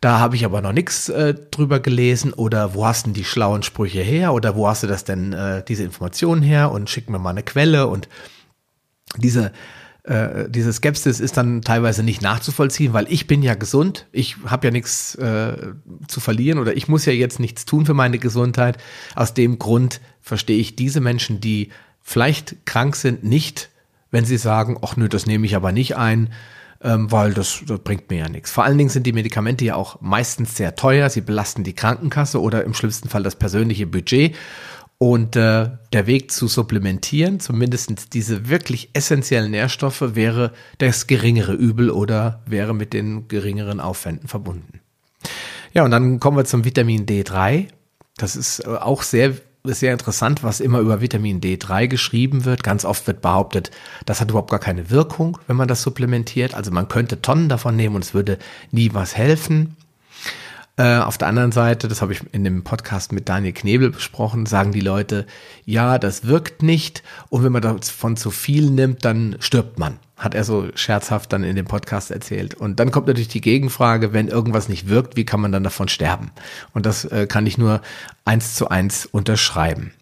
da 0.00 0.18
habe 0.18 0.34
ich 0.34 0.44
aber 0.44 0.60
noch 0.62 0.72
nichts 0.72 1.08
äh, 1.08 1.34
drüber 1.52 1.78
gelesen 1.78 2.32
oder 2.32 2.74
wo 2.74 2.84
hast 2.84 3.06
denn 3.06 3.14
die 3.14 3.24
schlauen 3.24 3.62
Sprüche 3.62 4.00
her 4.00 4.34
oder 4.34 4.56
wo 4.56 4.66
hast 4.66 4.82
du 4.82 4.88
das 4.88 5.04
denn, 5.04 5.32
äh, 5.32 5.62
diese 5.64 5.84
Informationen 5.84 6.42
her 6.42 6.72
und 6.72 6.90
schick 6.90 7.08
mir 7.08 7.20
mal 7.20 7.30
eine 7.30 7.44
Quelle 7.44 7.86
und 7.86 8.08
diese 9.16 9.52
äh, 10.04 10.48
diese 10.48 10.72
Skepsis 10.72 11.20
ist 11.20 11.36
dann 11.36 11.62
teilweise 11.62 12.02
nicht 12.02 12.22
nachzuvollziehen, 12.22 12.92
weil 12.92 13.06
ich 13.08 13.26
bin 13.28 13.42
ja 13.42 13.54
gesund, 13.54 14.06
ich 14.10 14.36
habe 14.46 14.66
ja 14.66 14.70
nichts 14.72 15.14
äh, 15.14 15.74
zu 16.08 16.20
verlieren 16.20 16.58
oder 16.58 16.76
ich 16.76 16.88
muss 16.88 17.06
ja 17.06 17.12
jetzt 17.12 17.38
nichts 17.38 17.64
tun 17.64 17.86
für 17.86 17.94
meine 17.94 18.18
Gesundheit. 18.18 18.78
Aus 19.14 19.32
dem 19.34 19.58
Grund 19.58 20.00
verstehe 20.20 20.58
ich 20.58 20.74
diese 20.74 21.00
Menschen, 21.00 21.40
die 21.40 21.68
vielleicht 22.00 22.66
krank 22.66 22.96
sind, 22.96 23.22
nicht, 23.22 23.70
wenn 24.10 24.24
sie 24.24 24.38
sagen, 24.38 24.76
ach 24.82 24.96
nö, 24.96 25.08
das 25.08 25.26
nehme 25.26 25.46
ich 25.46 25.54
aber 25.54 25.70
nicht 25.70 25.96
ein, 25.96 26.30
ähm, 26.82 27.12
weil 27.12 27.32
das, 27.32 27.62
das 27.64 27.78
bringt 27.78 28.10
mir 28.10 28.18
ja 28.18 28.28
nichts. 28.28 28.50
Vor 28.50 28.64
allen 28.64 28.78
Dingen 28.78 28.90
sind 28.90 29.06
die 29.06 29.12
Medikamente 29.12 29.64
ja 29.64 29.76
auch 29.76 30.00
meistens 30.00 30.56
sehr 30.56 30.74
teuer, 30.74 31.10
sie 31.10 31.20
belasten 31.20 31.62
die 31.62 31.74
Krankenkasse 31.74 32.40
oder 32.40 32.64
im 32.64 32.74
schlimmsten 32.74 33.08
Fall 33.08 33.22
das 33.22 33.36
persönliche 33.36 33.86
Budget. 33.86 34.34
Und 35.02 35.34
äh, 35.34 35.68
der 35.92 36.06
Weg 36.06 36.30
zu 36.30 36.46
supplementieren, 36.46 37.40
zumindest 37.40 38.14
diese 38.14 38.48
wirklich 38.48 38.90
essentiellen 38.92 39.50
Nährstoffe, 39.50 40.14
wäre 40.14 40.52
das 40.78 41.08
geringere 41.08 41.54
Übel 41.54 41.90
oder 41.90 42.40
wäre 42.46 42.72
mit 42.72 42.92
den 42.92 43.26
geringeren 43.26 43.80
Aufwänden 43.80 44.28
verbunden. 44.28 44.78
Ja, 45.74 45.84
und 45.84 45.90
dann 45.90 46.20
kommen 46.20 46.36
wir 46.36 46.44
zum 46.44 46.64
Vitamin 46.64 47.04
D3. 47.04 47.66
Das 48.16 48.36
ist 48.36 48.60
äh, 48.60 48.68
auch 48.68 49.02
sehr, 49.02 49.32
sehr 49.64 49.90
interessant, 49.90 50.44
was 50.44 50.60
immer 50.60 50.78
über 50.78 51.00
Vitamin 51.00 51.40
D3 51.40 51.88
geschrieben 51.88 52.44
wird. 52.44 52.62
Ganz 52.62 52.84
oft 52.84 53.04
wird 53.08 53.22
behauptet, 53.22 53.72
das 54.06 54.20
hat 54.20 54.30
überhaupt 54.30 54.52
gar 54.52 54.60
keine 54.60 54.88
Wirkung, 54.88 55.36
wenn 55.48 55.56
man 55.56 55.66
das 55.66 55.82
supplementiert. 55.82 56.54
Also 56.54 56.70
man 56.70 56.86
könnte 56.86 57.20
Tonnen 57.20 57.48
davon 57.48 57.74
nehmen 57.74 57.96
und 57.96 58.04
es 58.04 58.14
würde 58.14 58.38
nie 58.70 58.90
was 58.92 59.16
helfen. 59.16 59.76
Äh, 60.78 60.98
auf 60.98 61.18
der 61.18 61.28
anderen 61.28 61.52
Seite, 61.52 61.86
das 61.86 62.00
habe 62.00 62.14
ich 62.14 62.22
in 62.32 62.44
dem 62.44 62.64
Podcast 62.64 63.12
mit 63.12 63.28
Daniel 63.28 63.52
Knebel 63.52 63.90
besprochen, 63.90 64.46
sagen 64.46 64.72
die 64.72 64.80
Leute, 64.80 65.26
ja, 65.66 65.98
das 65.98 66.26
wirkt 66.26 66.62
nicht 66.62 67.02
und 67.28 67.44
wenn 67.44 67.52
man 67.52 67.60
davon 67.60 68.16
zu 68.16 68.30
viel 68.30 68.70
nimmt, 68.70 69.04
dann 69.04 69.36
stirbt 69.38 69.78
man. 69.78 69.98
Hat 70.16 70.34
er 70.34 70.44
so 70.44 70.68
scherzhaft 70.74 71.32
dann 71.32 71.44
in 71.44 71.56
dem 71.56 71.66
Podcast 71.66 72.10
erzählt. 72.10 72.54
Und 72.54 72.80
dann 72.80 72.90
kommt 72.90 73.06
natürlich 73.06 73.28
die 73.28 73.40
Gegenfrage, 73.40 74.14
wenn 74.14 74.28
irgendwas 74.28 74.68
nicht 74.68 74.88
wirkt, 74.88 75.16
wie 75.16 75.26
kann 75.26 75.40
man 75.40 75.52
dann 75.52 75.64
davon 75.64 75.88
sterben? 75.88 76.30
Und 76.72 76.86
das 76.86 77.04
äh, 77.04 77.26
kann 77.26 77.46
ich 77.46 77.58
nur 77.58 77.82
eins 78.24 78.54
zu 78.54 78.68
eins 78.68 79.04
unterschreiben. 79.04 79.92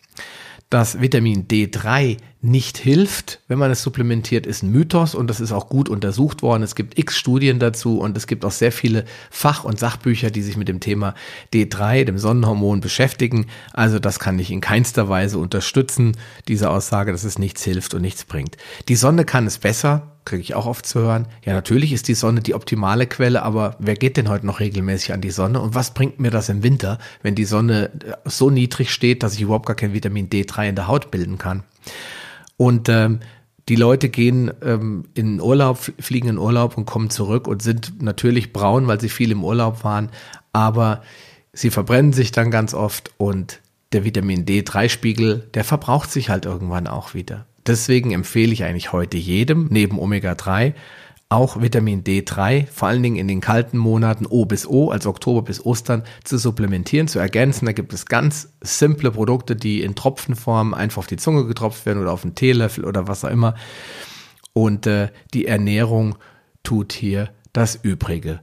Dass 0.71 1.01
Vitamin 1.01 1.49
D3 1.49 2.19
nicht 2.43 2.79
hilft, 2.79 3.41
wenn 3.49 3.59
man 3.59 3.73
es 3.73 3.83
supplementiert, 3.83 4.47
ist 4.47 4.63
ein 4.63 4.71
Mythos 4.71 5.17
und 5.17 5.29
das 5.29 5.41
ist 5.41 5.51
auch 5.51 5.69
gut 5.69 5.89
untersucht 5.89 6.43
worden. 6.43 6.63
Es 6.63 6.77
gibt 6.77 6.97
x 6.97 7.19
Studien 7.19 7.59
dazu 7.59 7.99
und 7.99 8.17
es 8.17 8.29
gibt 8.29 8.45
auch 8.45 8.53
sehr 8.53 8.71
viele 8.71 9.05
Fach- 9.31 9.65
und 9.65 9.81
Sachbücher, 9.81 10.31
die 10.31 10.43
sich 10.43 10.57
mit 10.57 10.69
dem 10.69 10.79
Thema 10.79 11.15
D3, 11.53 12.05
dem 12.05 12.19
Sonnenhormon, 12.19 12.81
beschäftigen. 12.81 13.47
Also 13.73 13.99
das 13.99 14.21
kann 14.21 14.39
ich 14.39 14.53
in 14.53 14.61
keinster 14.61 15.09
Weise 15.09 15.39
unterstützen, 15.39 16.17
diese 16.47 16.71
Aussage, 16.71 17.11
dass 17.11 17.25
es 17.25 17.39
nichts 17.39 17.65
hilft 17.65 17.93
und 17.93 18.03
nichts 18.03 18.25
bringt. 18.25 18.57
Die 18.89 18.97
Sonne 18.97 19.25
kann 19.25 19.49
es 19.49 19.59
besser, 19.59 20.10
kriege 20.25 20.43
ich 20.43 20.55
auch 20.55 20.67
oft 20.67 20.87
zu 20.87 21.01
hören, 21.01 21.27
ja 21.45 21.53
natürlich 21.53 21.93
ist 21.93 22.09
die 22.09 22.15
Sonne 22.15 22.41
die 22.41 22.55
optimale 22.55 23.07
Quelle, 23.07 23.43
aber 23.43 23.77
wer 23.79 23.95
geht 23.95 24.17
denn 24.17 24.29
heute 24.29 24.47
noch 24.47 24.61
regelmäßig 24.61 25.13
an 25.13 25.21
die 25.21 25.31
Sonne 25.31 25.61
und 25.61 25.75
was 25.75 25.95
bringt 25.95 26.21
mir 26.21 26.31
das 26.31 26.49
im 26.49 26.63
Winter, 26.63 26.99
wenn 27.23 27.35
die 27.35 27.45
Sonne 27.45 27.91
äh, 28.05 28.13
so 28.25 28.51
niedrig 28.51 28.93
steht, 28.93 29.23
dass 29.23 29.35
ich 29.35 29.43
überhaupt 29.43 29.67
gar 29.67 29.77
kein 29.77 29.93
Vitamin 29.93 30.29
D3 30.29 30.71
in 30.71 30.75
der 30.77 30.89
Haut 30.89 31.11
bilden 31.11 31.39
kann? 31.39 31.63
Und 32.57 32.89
ähm, 32.89 33.21
die 33.69 33.77
Leute 33.77 34.09
gehen 34.09 34.51
ähm, 34.63 35.05
in 35.15 35.41
Urlaub, 35.41 35.79
fliegen 36.01 36.29
in 36.29 36.39
Urlaub 36.39 36.77
und 36.77 36.87
kommen 36.87 37.09
zurück 37.09 37.47
und 37.47 37.63
sind 37.63 38.03
natürlich 38.03 38.53
braun, 38.53 38.87
weil 38.87 39.01
sie 39.01 39.09
viel 39.09 39.31
im 39.31 39.45
Urlaub 39.45 39.85
waren, 39.85 40.11
aber 40.53 41.03
sie 41.53 41.71
verbrennen 41.71 42.13
sich 42.13 42.33
dann 42.33 42.51
ganz 42.51 42.75
oft 42.75 43.13
und 43.17 43.61
der 43.93 44.05
Vitamin 44.05 44.45
D3-Spiegel, 44.45 45.49
der 45.55 45.65
verbraucht 45.65 46.11
sich 46.11 46.31
halt 46.31 46.47
irgendwann 46.47 46.87
auch 46.87 47.15
wieder. 47.15 47.47
Deswegen 47.67 48.13
empfehle 48.13 48.53
ich 48.53 48.65
eigentlich 48.65 48.93
heute 48.93 49.17
jedem, 49.17 49.69
neben 49.71 49.99
Omega-3, 49.99 50.75
auch 51.31 51.63
Vitamin 51.63 52.03
D3, 52.03 52.67
vor 52.67 52.89
allen 52.89 53.05
Dingen 53.05 53.17
in 53.17 53.29
den 53.29 53.41
kalten 53.41 53.79
Monaten 53.79 54.27
O 54.27 54.47
bis 54.47 54.67
O, 54.67 54.91
also 54.91 55.11
Oktober 55.11 55.43
bis 55.43 55.65
Ostern, 55.65 56.03
zu 56.25 56.39
supplementieren, 56.39 57.07
zu 57.07 57.21
ergänzen. 57.21 57.67
Da 57.67 57.73
gibt 57.73 57.93
es 57.93 58.07
ganz 58.07 58.53
simple 58.61 59.13
Produkte, 59.13 59.55
die 59.55 59.83
in 59.83 59.95
Tropfenform 59.95 60.75
einfach 60.75 60.99
auf 60.99 61.07
die 61.07 61.17
Zunge 61.17 61.47
getropft 61.47 61.87
werden 61.87 62.03
oder 62.03 62.13
auf 62.13 62.25
einen 62.25 62.35
Teelöffel 62.35 62.85
oder 62.85 63.07
was 63.07 63.25
auch 63.25 63.31
immer. 63.31 63.55
Und 64.53 64.89
äh, 64.89 65.11
die 65.33 65.47
Ernährung 65.47 66.17
tut 66.65 66.93
hier 66.93 67.31
das 67.53 67.77
Übrige. 67.77 68.41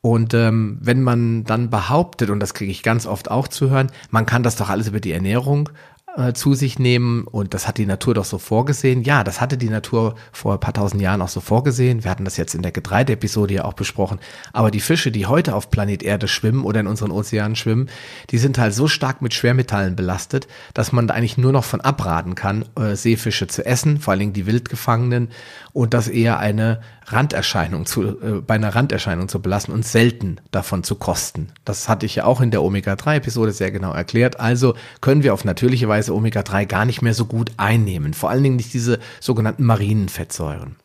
Und 0.00 0.32
ähm, 0.32 0.78
wenn 0.80 1.02
man 1.02 1.44
dann 1.44 1.68
behauptet, 1.68 2.30
und 2.30 2.40
das 2.40 2.54
kriege 2.54 2.72
ich 2.72 2.82
ganz 2.82 3.04
oft 3.04 3.30
auch 3.30 3.48
zu 3.48 3.68
hören, 3.68 3.92
man 4.10 4.24
kann 4.24 4.42
das 4.42 4.56
doch 4.56 4.70
alles 4.70 4.88
über 4.88 5.00
die 5.00 5.12
Ernährung 5.12 5.68
äh, 6.16 6.32
zu 6.32 6.54
sich 6.54 6.78
nehmen 6.78 7.24
und 7.24 7.54
das 7.54 7.68
hat 7.68 7.78
die 7.78 7.86
Natur 7.86 8.14
doch 8.14 8.24
so 8.24 8.38
vorgesehen. 8.38 9.02
Ja, 9.02 9.24
das 9.24 9.40
hatte 9.40 9.56
die 9.56 9.68
Natur 9.68 10.14
vor 10.32 10.54
ein 10.54 10.60
paar 10.60 10.74
tausend 10.74 11.00
Jahren 11.00 11.22
auch 11.22 11.28
so 11.28 11.40
vorgesehen. 11.40 12.04
Wir 12.04 12.10
hatten 12.10 12.24
das 12.24 12.36
jetzt 12.36 12.54
in 12.54 12.62
der 12.62 12.72
Getreide-Episode 12.72 13.54
ja 13.54 13.64
auch 13.64 13.74
besprochen. 13.74 14.18
Aber 14.52 14.70
die 14.70 14.80
Fische, 14.80 15.10
die 15.12 15.26
heute 15.26 15.54
auf 15.54 15.70
Planet 15.70 16.02
Erde 16.02 16.28
schwimmen 16.28 16.64
oder 16.64 16.80
in 16.80 16.86
unseren 16.86 17.10
Ozeanen 17.10 17.56
schwimmen, 17.56 17.88
die 18.30 18.38
sind 18.38 18.58
halt 18.58 18.74
so 18.74 18.88
stark 18.88 19.22
mit 19.22 19.34
Schwermetallen 19.34 19.96
belastet, 19.96 20.48
dass 20.74 20.92
man 20.92 21.06
da 21.06 21.14
eigentlich 21.14 21.38
nur 21.38 21.52
noch 21.52 21.64
von 21.64 21.80
abraten 21.80 22.34
kann, 22.34 22.64
äh, 22.76 22.96
Seefische 22.96 23.46
zu 23.46 23.64
essen, 23.64 24.00
vor 24.00 24.12
allen 24.12 24.20
Dingen 24.20 24.32
die 24.32 24.46
wildgefangenen 24.46 25.28
und 25.72 25.94
das 25.94 26.08
eher 26.08 26.38
eine 26.38 26.80
Randerscheinung 27.12 27.86
zu, 27.86 28.02
äh, 28.02 28.40
bei 28.46 28.54
einer 28.54 28.74
Randerscheinung 28.74 29.28
zu 29.28 29.40
belassen 29.40 29.72
und 29.74 29.86
selten 29.86 30.38
davon 30.50 30.84
zu 30.84 30.94
kosten. 30.94 31.48
Das 31.64 31.88
hatte 31.88 32.06
ich 32.06 32.16
ja 32.16 32.24
auch 32.24 32.40
in 32.40 32.50
der 32.50 32.62
Omega-3-Episode 32.62 33.52
sehr 33.52 33.70
genau 33.70 33.92
erklärt. 33.92 34.40
Also 34.40 34.74
können 35.00 35.22
wir 35.22 35.34
auf 35.34 35.44
natürliche 35.44 35.88
Weise 35.88 36.14
Omega-3 36.14 36.66
gar 36.66 36.84
nicht 36.84 37.02
mehr 37.02 37.14
so 37.14 37.24
gut 37.26 37.52
einnehmen. 37.56 38.14
Vor 38.14 38.30
allen 38.30 38.42
Dingen 38.42 38.56
nicht 38.56 38.72
diese 38.72 38.98
sogenannten 39.20 39.64
marinen 39.64 40.08
Fettsäuren. 40.08 40.76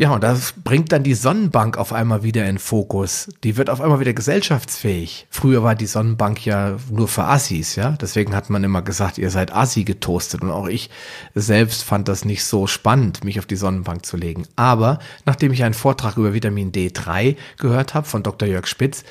Ja, 0.00 0.14
und 0.14 0.24
das 0.24 0.54
bringt 0.64 0.92
dann 0.92 1.02
die 1.02 1.12
Sonnenbank 1.12 1.76
auf 1.76 1.92
einmal 1.92 2.22
wieder 2.22 2.48
in 2.48 2.58
Fokus. 2.58 3.28
Die 3.44 3.58
wird 3.58 3.68
auf 3.68 3.82
einmal 3.82 4.00
wieder 4.00 4.14
gesellschaftsfähig. 4.14 5.26
Früher 5.28 5.62
war 5.62 5.74
die 5.74 5.84
Sonnenbank 5.84 6.46
ja 6.46 6.78
nur 6.90 7.06
für 7.06 7.24
Assis, 7.24 7.76
ja. 7.76 7.98
Deswegen 8.00 8.34
hat 8.34 8.48
man 8.48 8.64
immer 8.64 8.80
gesagt, 8.80 9.18
ihr 9.18 9.28
seid 9.28 9.54
Assi 9.54 9.84
getoastet. 9.84 10.40
Und 10.40 10.52
auch 10.52 10.68
ich 10.68 10.88
selbst 11.34 11.82
fand 11.82 12.08
das 12.08 12.24
nicht 12.24 12.46
so 12.46 12.66
spannend, 12.66 13.24
mich 13.24 13.38
auf 13.38 13.44
die 13.44 13.56
Sonnenbank 13.56 14.06
zu 14.06 14.16
legen. 14.16 14.46
Aber 14.56 15.00
nachdem 15.26 15.52
ich 15.52 15.64
einen 15.64 15.74
Vortrag 15.74 16.16
über 16.16 16.32
Vitamin 16.32 16.72
D3 16.72 17.36
gehört 17.58 17.92
habe 17.92 18.06
von 18.06 18.22
Dr. 18.22 18.48
Jörg 18.48 18.68
Spitz, 18.68 19.04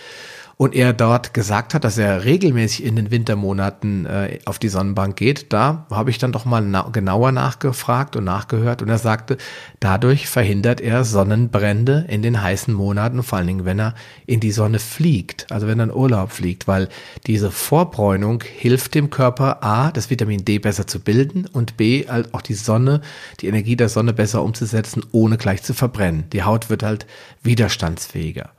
und 0.61 0.75
er 0.75 0.91
dort 0.91 1.33
gesagt 1.33 1.73
hat, 1.73 1.85
dass 1.85 1.97
er 1.97 2.25
regelmäßig 2.25 2.83
in 2.83 2.97
den 2.97 3.11
Wintermonaten 3.11 4.05
äh, 4.05 4.39
auf 4.43 4.59
die 4.59 4.67
Sonnenbank 4.67 5.15
geht, 5.15 5.53
da 5.53 5.85
habe 5.89 6.09
ich 6.09 6.17
dann 6.17 6.33
doch 6.33 6.43
mal 6.43 6.59
na 6.59 6.89
genauer 6.91 7.31
nachgefragt 7.31 8.17
und 8.17 8.25
nachgehört 8.25 8.81
und 8.81 8.89
er 8.89 8.97
sagte, 8.97 9.37
dadurch 9.79 10.27
verhindert 10.27 10.81
er 10.81 11.05
Sonnenbrände 11.05 12.03
in 12.09 12.21
den 12.21 12.41
heißen 12.41 12.73
Monaten, 12.73 13.23
vor 13.23 13.37
allen 13.37 13.47
Dingen, 13.47 13.63
wenn 13.63 13.79
er 13.79 13.95
in 14.25 14.41
die 14.41 14.51
Sonne 14.51 14.79
fliegt, 14.79 15.49
also 15.49 15.65
wenn 15.65 15.79
er 15.79 15.85
in 15.85 15.93
Urlaub 15.93 16.33
fliegt, 16.33 16.67
weil 16.67 16.89
diese 17.25 17.51
Vorbräunung 17.51 18.43
hilft 18.43 18.95
dem 18.95 19.09
Körper 19.09 19.63
A, 19.63 19.91
das 19.91 20.09
Vitamin 20.09 20.43
D 20.43 20.59
besser 20.59 20.85
zu 20.85 20.99
bilden 20.99 21.45
und 21.45 21.77
B, 21.77 22.05
halt 22.05 22.33
auch 22.33 22.41
die 22.41 22.53
Sonne, 22.53 22.99
die 23.39 23.47
Energie 23.47 23.77
der 23.77 23.87
Sonne 23.87 24.11
besser 24.11 24.43
umzusetzen, 24.43 25.05
ohne 25.13 25.37
gleich 25.37 25.63
zu 25.63 25.73
verbrennen. 25.73 26.25
Die 26.33 26.43
Haut 26.43 26.69
wird 26.69 26.83
halt 26.83 27.05
widerstandsfähiger. 27.43 28.49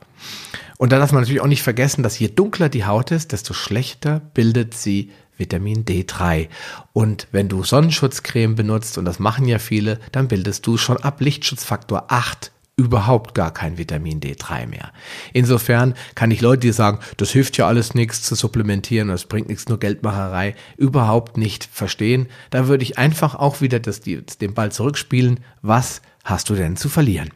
Und 0.80 0.92
da 0.92 0.98
darf 0.98 1.12
man 1.12 1.20
natürlich 1.20 1.42
auch 1.42 1.46
nicht 1.46 1.62
vergessen, 1.62 2.02
dass 2.02 2.18
je 2.18 2.28
dunkler 2.28 2.70
die 2.70 2.86
Haut 2.86 3.10
ist, 3.10 3.32
desto 3.32 3.52
schlechter 3.52 4.22
bildet 4.32 4.72
sie 4.72 5.10
Vitamin 5.36 5.84
D3. 5.84 6.48
Und 6.94 7.28
wenn 7.32 7.50
du 7.50 7.64
Sonnenschutzcreme 7.64 8.54
benutzt, 8.54 8.96
und 8.96 9.04
das 9.04 9.18
machen 9.18 9.46
ja 9.46 9.58
viele, 9.58 10.00
dann 10.10 10.28
bildest 10.28 10.66
du 10.66 10.78
schon 10.78 10.96
ab 10.96 11.20
Lichtschutzfaktor 11.20 12.06
8 12.08 12.50
überhaupt 12.76 13.34
gar 13.34 13.52
kein 13.52 13.76
Vitamin 13.76 14.20
D3 14.20 14.68
mehr. 14.68 14.90
Insofern 15.34 15.92
kann 16.14 16.30
ich 16.30 16.40
Leute, 16.40 16.60
die 16.60 16.72
sagen, 16.72 17.00
das 17.18 17.30
hilft 17.30 17.58
ja 17.58 17.66
alles 17.66 17.92
nichts 17.92 18.22
zu 18.22 18.34
supplementieren, 18.34 19.08
das 19.08 19.26
bringt 19.26 19.50
nichts, 19.50 19.68
nur 19.68 19.78
Geldmacherei, 19.78 20.54
überhaupt 20.78 21.36
nicht 21.36 21.68
verstehen. 21.70 22.26
Da 22.48 22.68
würde 22.68 22.84
ich 22.84 22.96
einfach 22.96 23.34
auch 23.34 23.60
wieder 23.60 23.80
das, 23.80 24.00
den 24.00 24.54
Ball 24.54 24.72
zurückspielen. 24.72 25.40
Was 25.60 26.00
hast 26.24 26.48
du 26.48 26.54
denn 26.54 26.78
zu 26.78 26.88
verlieren? 26.88 27.28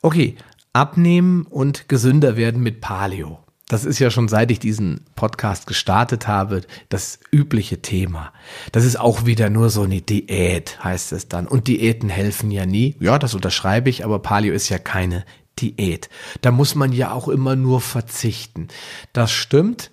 Okay, 0.00 0.36
Abnehmen 0.72 1.46
und 1.46 1.88
gesünder 1.88 2.36
werden 2.36 2.62
mit 2.62 2.80
Paleo. 2.80 3.38
Das 3.68 3.84
ist 3.84 3.98
ja 3.98 4.10
schon 4.10 4.28
seit 4.28 4.50
ich 4.50 4.58
diesen 4.58 5.00
Podcast 5.14 5.66
gestartet 5.66 6.28
habe, 6.28 6.62
das 6.88 7.20
übliche 7.30 7.80
Thema. 7.80 8.32
Das 8.70 8.84
ist 8.84 9.00
auch 9.00 9.24
wieder 9.24 9.48
nur 9.48 9.70
so 9.70 9.82
eine 9.82 10.02
Diät, 10.02 10.82
heißt 10.84 11.12
es 11.12 11.28
dann. 11.28 11.46
Und 11.46 11.68
Diäten 11.68 12.08
helfen 12.08 12.50
ja 12.50 12.66
nie. 12.66 12.96
Ja, 13.00 13.18
das 13.18 13.34
unterschreibe 13.34 13.88
ich, 13.88 14.04
aber 14.04 14.18
Paleo 14.18 14.52
ist 14.52 14.68
ja 14.68 14.78
keine 14.78 15.24
Diät. 15.58 16.10
Da 16.42 16.50
muss 16.50 16.74
man 16.74 16.92
ja 16.92 17.12
auch 17.12 17.28
immer 17.28 17.56
nur 17.56 17.80
verzichten. 17.80 18.68
Das 19.12 19.32
stimmt. 19.32 19.90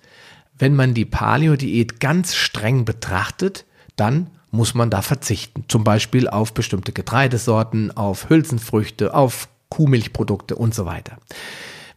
Wenn 0.58 0.74
man 0.74 0.92
die 0.92 1.06
Paleo-Diät 1.06 2.00
ganz 2.00 2.34
streng 2.34 2.84
betrachtet, 2.84 3.64
dann 3.96 4.28
muss 4.50 4.74
man 4.74 4.90
da 4.90 5.00
verzichten. 5.00 5.64
Zum 5.68 5.84
Beispiel 5.84 6.28
auf 6.28 6.52
bestimmte 6.52 6.92
Getreidesorten, 6.92 7.96
auf 7.96 8.28
Hülsenfrüchte, 8.28 9.14
auf 9.14 9.48
Kuhmilchprodukte 9.70 10.56
und 10.56 10.74
so 10.74 10.84
weiter. 10.84 11.16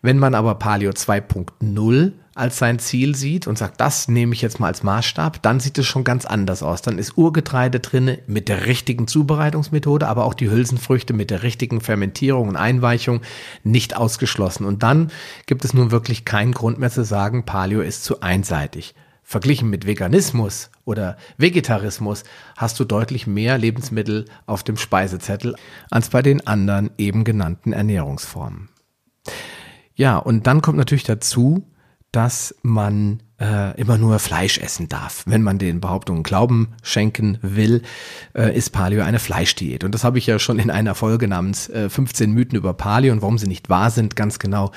Wenn 0.02 0.20
man 0.20 0.36
aber 0.36 0.56
Paleo 0.56 0.92
2.0 0.92 2.12
als 2.36 2.58
sein 2.58 2.78
Ziel 2.80 3.16
sieht 3.16 3.48
und 3.48 3.58
sagt, 3.58 3.80
das 3.80 4.10
nehme 4.10 4.34
ich 4.34 4.42
jetzt 4.42 4.60
mal 4.60 4.68
als 4.68 4.84
Maßstab, 4.84 5.42
dann 5.42 5.62
sieht 5.62 5.78
es 5.78 5.86
schon 5.86 6.04
ganz 6.04 6.26
anders 6.26 6.62
aus. 6.62 6.82
Dann 6.82 6.98
ist 6.98 7.18
Urgetreide 7.18 7.80
drinne 7.80 8.20
mit 8.28 8.50
der 8.50 8.66
richtigen 8.66 9.08
Zubereitungsmethode, 9.08 10.08
aber 10.08 10.26
auch 10.26 10.34
die 10.34 10.50
Hülsenfrüchte 10.50 11.14
mit 11.14 11.30
der 11.30 11.44
richtigen 11.44 11.80
Fermentierung 11.80 12.50
und 12.50 12.58
Einweichung 12.58 13.22
nicht 13.64 13.96
ausgeschlossen. 13.96 14.66
Und 14.66 14.84
dann 14.84 15.10
gibt 15.46 15.64
es 15.64 15.74
nun 15.74 15.92
wirklich 15.92 16.26
keinen 16.26 16.52
Grund 16.54 16.80
mehr 16.80 16.92
zu 16.92 17.06
sagen, 17.06 17.46
Paleo 17.46 17.80
ist 17.80 18.04
zu 18.04 18.20
einseitig. 18.20 18.96
Verglichen 19.34 19.72
mit 19.72 19.88
Veganismus 19.88 20.70
oder 20.86 21.18
Vegetarismus 21.40 22.24
hast 22.56 22.80
du 22.80 22.86
deutlich 22.86 23.26
mehr 23.26 23.58
Lebensmittel 23.58 24.26
auf 24.46 24.62
dem 24.62 24.78
Speisezettel 24.78 25.56
als 25.90 26.10
bei 26.10 26.22
den 26.22 26.46
anderen 26.46 26.92
eben 27.00 27.24
genannten 27.24 27.74
Ernährungsformen. 27.74 28.70
Ja, 29.96 30.18
und 30.18 30.46
dann 30.46 30.62
kommt 30.62 30.78
natürlich 30.78 31.04
dazu, 31.04 31.68
dass 32.12 32.54
man 32.62 33.24
äh, 33.44 33.80
immer 33.80 33.98
nur 33.98 34.20
Fleisch 34.20 34.58
essen 34.58 34.88
darf. 34.88 35.24
Wenn 35.26 35.42
man 35.42 35.58
den 35.58 35.82
Behauptungen 35.82 36.24
Glauben 36.24 36.70
schenken 36.82 37.38
will, 37.42 37.82
äh, 38.34 38.56
ist 38.56 38.70
Paleo 38.70 39.04
eine 39.04 39.20
Fleischdiät. 39.20 39.84
Und 39.84 39.94
das 39.94 40.04
habe 40.06 40.18
ich 40.18 40.26
ja 40.26 40.40
schon 40.40 40.60
in 40.60 40.72
einer 40.72 40.96
Folge 40.96 41.28
namens 41.28 41.68
äh, 41.70 41.90
15 41.90 42.32
Mythen 42.32 42.58
über 42.58 42.74
Paleo 42.74 43.12
und 43.12 43.22
warum 43.22 43.38
sie 43.38 43.48
nicht 43.48 43.70
wahr 43.70 43.92
sind, 43.92 44.16
ganz 44.16 44.40
genau 44.40 44.72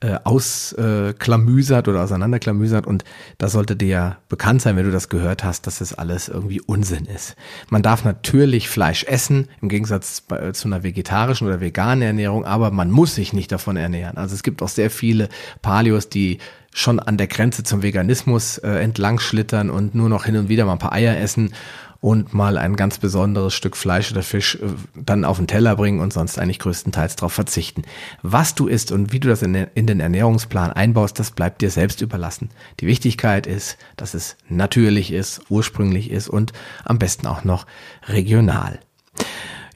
äh, 0.00 0.18
ausklamüsert 0.24 1.88
oder 1.88 2.02
auseinanderklamüsert. 2.02 2.86
Und 2.86 3.04
da 3.38 3.48
sollte 3.48 3.74
dir 3.74 3.88
ja 3.88 4.16
bekannt 4.28 4.60
sein, 4.60 4.76
wenn 4.76 4.84
du 4.84 4.92
das 4.92 5.08
gehört 5.08 5.42
hast, 5.42 5.66
dass 5.66 5.78
das 5.78 5.94
alles 5.94 6.28
irgendwie 6.28 6.60
Unsinn 6.60 7.06
ist. 7.06 7.36
Man 7.70 7.82
darf 7.82 8.04
natürlich 8.04 8.68
Fleisch 8.68 9.04
essen, 9.04 9.48
im 9.62 9.70
Gegensatz 9.70 10.20
bei, 10.20 10.38
äh, 10.38 10.52
zu 10.52 10.68
einer 10.68 10.82
vegetarischen 10.82 11.46
oder 11.46 11.60
veganen 11.60 12.02
Ernährung, 12.02 12.44
aber 12.44 12.70
man 12.70 12.90
muss 12.90 13.14
sich 13.14 13.32
nicht 13.32 13.50
davon 13.50 13.76
ernähren. 13.76 14.18
Also 14.18 14.34
es 14.34 14.42
gibt 14.42 14.62
auch 14.62 14.68
sehr 14.68 14.90
viele 14.90 15.30
Paleos, 15.62 16.10
die 16.10 16.38
schon 16.72 17.00
an 17.00 17.16
der 17.16 17.26
Grenze 17.26 17.62
zum 17.62 17.82
Veganismus 17.82 18.58
äh, 18.58 18.70
entlang 18.70 19.18
schlittern 19.18 19.70
und 19.70 19.94
nur 19.94 20.08
noch 20.08 20.24
hin 20.24 20.36
und 20.36 20.48
wieder 20.48 20.64
mal 20.64 20.72
ein 20.72 20.78
paar 20.78 20.92
Eier 20.92 21.18
essen 21.18 21.52
und 22.00 22.32
mal 22.32 22.56
ein 22.56 22.76
ganz 22.76 22.98
besonderes 22.98 23.52
Stück 23.52 23.76
Fleisch 23.76 24.10
oder 24.10 24.22
Fisch 24.22 24.56
äh, 24.56 24.66
dann 24.94 25.24
auf 25.24 25.36
den 25.36 25.46
Teller 25.46 25.76
bringen 25.76 26.00
und 26.00 26.12
sonst 26.12 26.38
eigentlich 26.38 26.58
größtenteils 26.58 27.16
darauf 27.16 27.32
verzichten. 27.32 27.82
Was 28.22 28.54
du 28.54 28.68
isst 28.68 28.92
und 28.92 29.12
wie 29.12 29.20
du 29.20 29.28
das 29.28 29.42
in, 29.42 29.54
in 29.54 29.86
den 29.86 30.00
Ernährungsplan 30.00 30.72
einbaust, 30.72 31.18
das 31.18 31.32
bleibt 31.32 31.60
dir 31.60 31.70
selbst 31.70 32.00
überlassen. 32.00 32.50
Die 32.80 32.86
Wichtigkeit 32.86 33.46
ist, 33.46 33.76
dass 33.96 34.14
es 34.14 34.36
natürlich 34.48 35.12
ist, 35.12 35.42
ursprünglich 35.50 36.10
ist 36.10 36.28
und 36.28 36.52
am 36.84 36.98
besten 36.98 37.26
auch 37.26 37.44
noch 37.44 37.66
regional. 38.08 38.80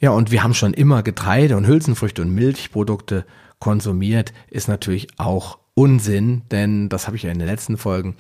Ja, 0.01 0.11
und 0.11 0.31
wir 0.31 0.43
haben 0.43 0.55
schon 0.55 0.75
immer 0.75 1.03
Getreide 1.03 1.57
und 1.57 1.67
Hülsenfrüchte 1.67 2.23
und 2.23 2.35
Milchprodukte 2.35 3.25
konsumiert, 3.59 4.33
ist 4.51 4.69
natürlich 4.69 5.09
auch 5.19 5.59
Unsinn, 5.77 6.43
denn 6.53 6.89
das 6.89 7.09
habe 7.09 7.17
ich 7.17 7.25
ja 7.25 7.33
in 7.33 7.41
den 7.41 7.49
letzten 7.49 7.77
Folgen 7.77 8.15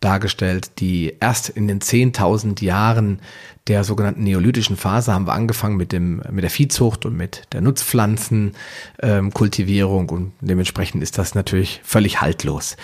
dargestellt, 0.00 0.78
die 0.78 1.14
erst 1.20 1.50
in 1.50 1.68
den 1.68 1.80
10.000 1.80 2.64
Jahren 2.64 3.20
der 3.66 3.84
sogenannten 3.84 4.24
neolithischen 4.24 4.78
Phase 4.78 5.12
haben 5.12 5.26
wir 5.26 5.34
angefangen 5.34 5.76
mit 5.76 5.92
dem 5.92 6.22
mit 6.30 6.42
der 6.42 6.50
Viehzucht 6.50 7.04
und 7.04 7.14
mit 7.14 7.52
der 7.52 7.60
Nutzpflanzenkultivierung 7.60 10.08
ähm, 10.08 10.14
und 10.14 10.32
dementsprechend 10.40 11.02
ist 11.02 11.18
das 11.18 11.34
natürlich 11.34 11.82
völlig 11.84 12.22
haltlos. 12.22 12.78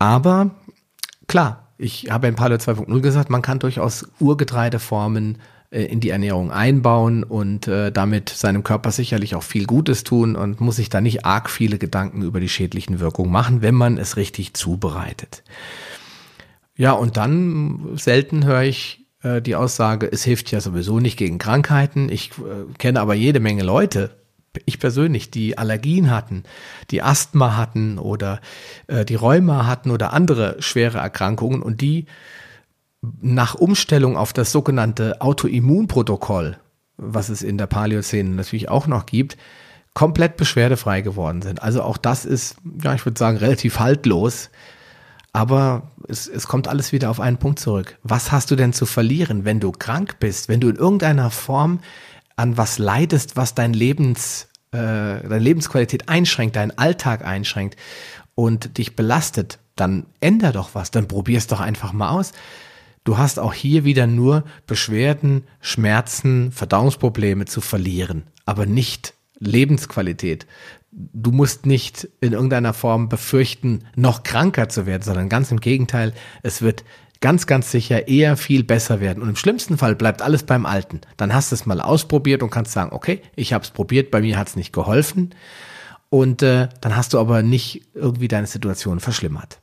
Aber 0.00 0.50
klar, 1.28 1.68
ich 1.78 2.10
habe 2.10 2.26
in 2.26 2.34
Paleo 2.34 2.56
2.0 2.56 3.00
gesagt, 3.00 3.30
man 3.30 3.42
kann 3.42 3.60
durchaus 3.60 4.04
Urgetreideformen 4.18 5.38
in 5.70 6.00
die 6.00 6.10
Ernährung 6.10 6.50
einbauen 6.50 7.24
und 7.24 7.66
äh, 7.66 7.90
damit 7.90 8.28
seinem 8.28 8.62
Körper 8.62 8.92
sicherlich 8.92 9.34
auch 9.34 9.42
viel 9.42 9.66
Gutes 9.66 10.04
tun 10.04 10.36
und 10.36 10.60
muss 10.60 10.76
sich 10.76 10.88
da 10.88 11.00
nicht 11.00 11.24
arg 11.24 11.50
viele 11.50 11.78
Gedanken 11.78 12.22
über 12.22 12.40
die 12.40 12.48
schädlichen 12.48 13.00
Wirkungen 13.00 13.32
machen, 13.32 13.62
wenn 13.62 13.74
man 13.74 13.98
es 13.98 14.16
richtig 14.16 14.54
zubereitet. 14.54 15.42
Ja, 16.76 16.92
und 16.92 17.16
dann 17.16 17.96
selten 17.96 18.44
höre 18.44 18.62
ich 18.62 19.06
äh, 19.22 19.42
die 19.42 19.56
Aussage, 19.56 20.10
es 20.10 20.24
hilft 20.24 20.50
ja 20.52 20.60
sowieso 20.60 21.00
nicht 21.00 21.16
gegen 21.16 21.38
Krankheiten. 21.38 22.08
Ich 22.10 22.32
äh, 22.38 22.72
kenne 22.78 23.00
aber 23.00 23.14
jede 23.14 23.40
Menge 23.40 23.62
Leute, 23.62 24.10
ich 24.64 24.78
persönlich, 24.78 25.30
die 25.30 25.58
Allergien 25.58 26.10
hatten, 26.10 26.44
die 26.90 27.02
Asthma 27.02 27.56
hatten 27.56 27.98
oder 27.98 28.40
äh, 28.86 29.04
die 29.04 29.16
Rheuma 29.16 29.66
hatten 29.66 29.90
oder 29.90 30.12
andere 30.12 30.56
schwere 30.60 30.98
Erkrankungen 30.98 31.62
und 31.62 31.80
die 31.80 32.06
nach 33.20 33.54
Umstellung 33.54 34.16
auf 34.16 34.32
das 34.32 34.52
sogenannte 34.52 35.20
Autoimmunprotokoll, 35.20 36.58
was 36.96 37.28
es 37.28 37.42
in 37.42 37.58
der 37.58 37.66
Paläozäne 37.66 38.30
natürlich 38.30 38.68
auch 38.68 38.86
noch 38.86 39.06
gibt, 39.06 39.36
komplett 39.94 40.36
beschwerdefrei 40.36 41.00
geworden 41.00 41.42
sind. 41.42 41.62
Also 41.62 41.82
auch 41.82 41.96
das 41.96 42.24
ist, 42.24 42.56
ja, 42.82 42.94
ich 42.94 43.04
würde 43.06 43.18
sagen, 43.18 43.38
relativ 43.38 43.78
haltlos. 43.78 44.50
Aber 45.32 45.90
es, 46.08 46.28
es 46.28 46.46
kommt 46.46 46.68
alles 46.68 46.92
wieder 46.92 47.10
auf 47.10 47.20
einen 47.20 47.38
Punkt 47.38 47.58
zurück. 47.58 47.98
Was 48.02 48.32
hast 48.32 48.50
du 48.50 48.56
denn 48.56 48.72
zu 48.72 48.86
verlieren, 48.86 49.44
wenn 49.44 49.60
du 49.60 49.72
krank 49.72 50.16
bist, 50.18 50.48
wenn 50.48 50.60
du 50.60 50.68
in 50.68 50.76
irgendeiner 50.76 51.30
Form 51.30 51.80
an 52.36 52.56
was 52.56 52.78
leidest, 52.78 53.36
was 53.36 53.54
dein 53.54 53.72
Lebens, 53.72 54.48
äh, 54.72 54.76
deine 54.76 55.38
Lebensqualität 55.38 56.08
einschränkt, 56.08 56.56
deinen 56.56 56.76
Alltag 56.76 57.24
einschränkt 57.24 57.76
und 58.34 58.78
dich 58.78 58.96
belastet, 58.96 59.58
dann 59.76 60.06
änder 60.20 60.52
doch 60.52 60.74
was, 60.74 60.90
dann 60.90 61.08
probier 61.08 61.38
es 61.38 61.46
doch 61.46 61.60
einfach 61.60 61.92
mal 61.92 62.10
aus. 62.10 62.32
Du 63.06 63.18
hast 63.18 63.38
auch 63.38 63.54
hier 63.54 63.84
wieder 63.84 64.08
nur 64.08 64.42
Beschwerden, 64.66 65.44
Schmerzen, 65.60 66.50
Verdauungsprobleme 66.50 67.44
zu 67.44 67.60
verlieren, 67.60 68.24
aber 68.46 68.66
nicht 68.66 69.14
Lebensqualität. 69.38 70.48
Du 70.90 71.30
musst 71.30 71.66
nicht 71.66 72.08
in 72.20 72.32
irgendeiner 72.32 72.74
Form 72.74 73.08
befürchten, 73.08 73.84
noch 73.94 74.24
kranker 74.24 74.68
zu 74.68 74.86
werden, 74.86 75.04
sondern 75.04 75.28
ganz 75.28 75.52
im 75.52 75.60
Gegenteil, 75.60 76.14
es 76.42 76.62
wird 76.62 76.82
ganz, 77.20 77.46
ganz 77.46 77.70
sicher 77.70 78.08
eher 78.08 78.36
viel 78.36 78.64
besser 78.64 78.98
werden. 78.98 79.22
Und 79.22 79.28
im 79.28 79.36
schlimmsten 79.36 79.78
Fall 79.78 79.94
bleibt 79.94 80.20
alles 80.20 80.42
beim 80.42 80.66
Alten. 80.66 81.00
Dann 81.16 81.32
hast 81.32 81.52
du 81.52 81.54
es 81.54 81.64
mal 81.64 81.80
ausprobiert 81.80 82.42
und 82.42 82.50
kannst 82.50 82.72
sagen, 82.72 82.90
okay, 82.92 83.22
ich 83.36 83.52
habe 83.52 83.62
es 83.62 83.70
probiert, 83.70 84.10
bei 84.10 84.20
mir 84.20 84.36
hat 84.36 84.48
es 84.48 84.56
nicht 84.56 84.72
geholfen. 84.72 85.32
Und 86.08 86.42
äh, 86.42 86.70
dann 86.80 86.96
hast 86.96 87.12
du 87.12 87.20
aber 87.20 87.44
nicht 87.44 87.82
irgendwie 87.94 88.26
deine 88.26 88.48
Situation 88.48 88.98
verschlimmert. 88.98 89.60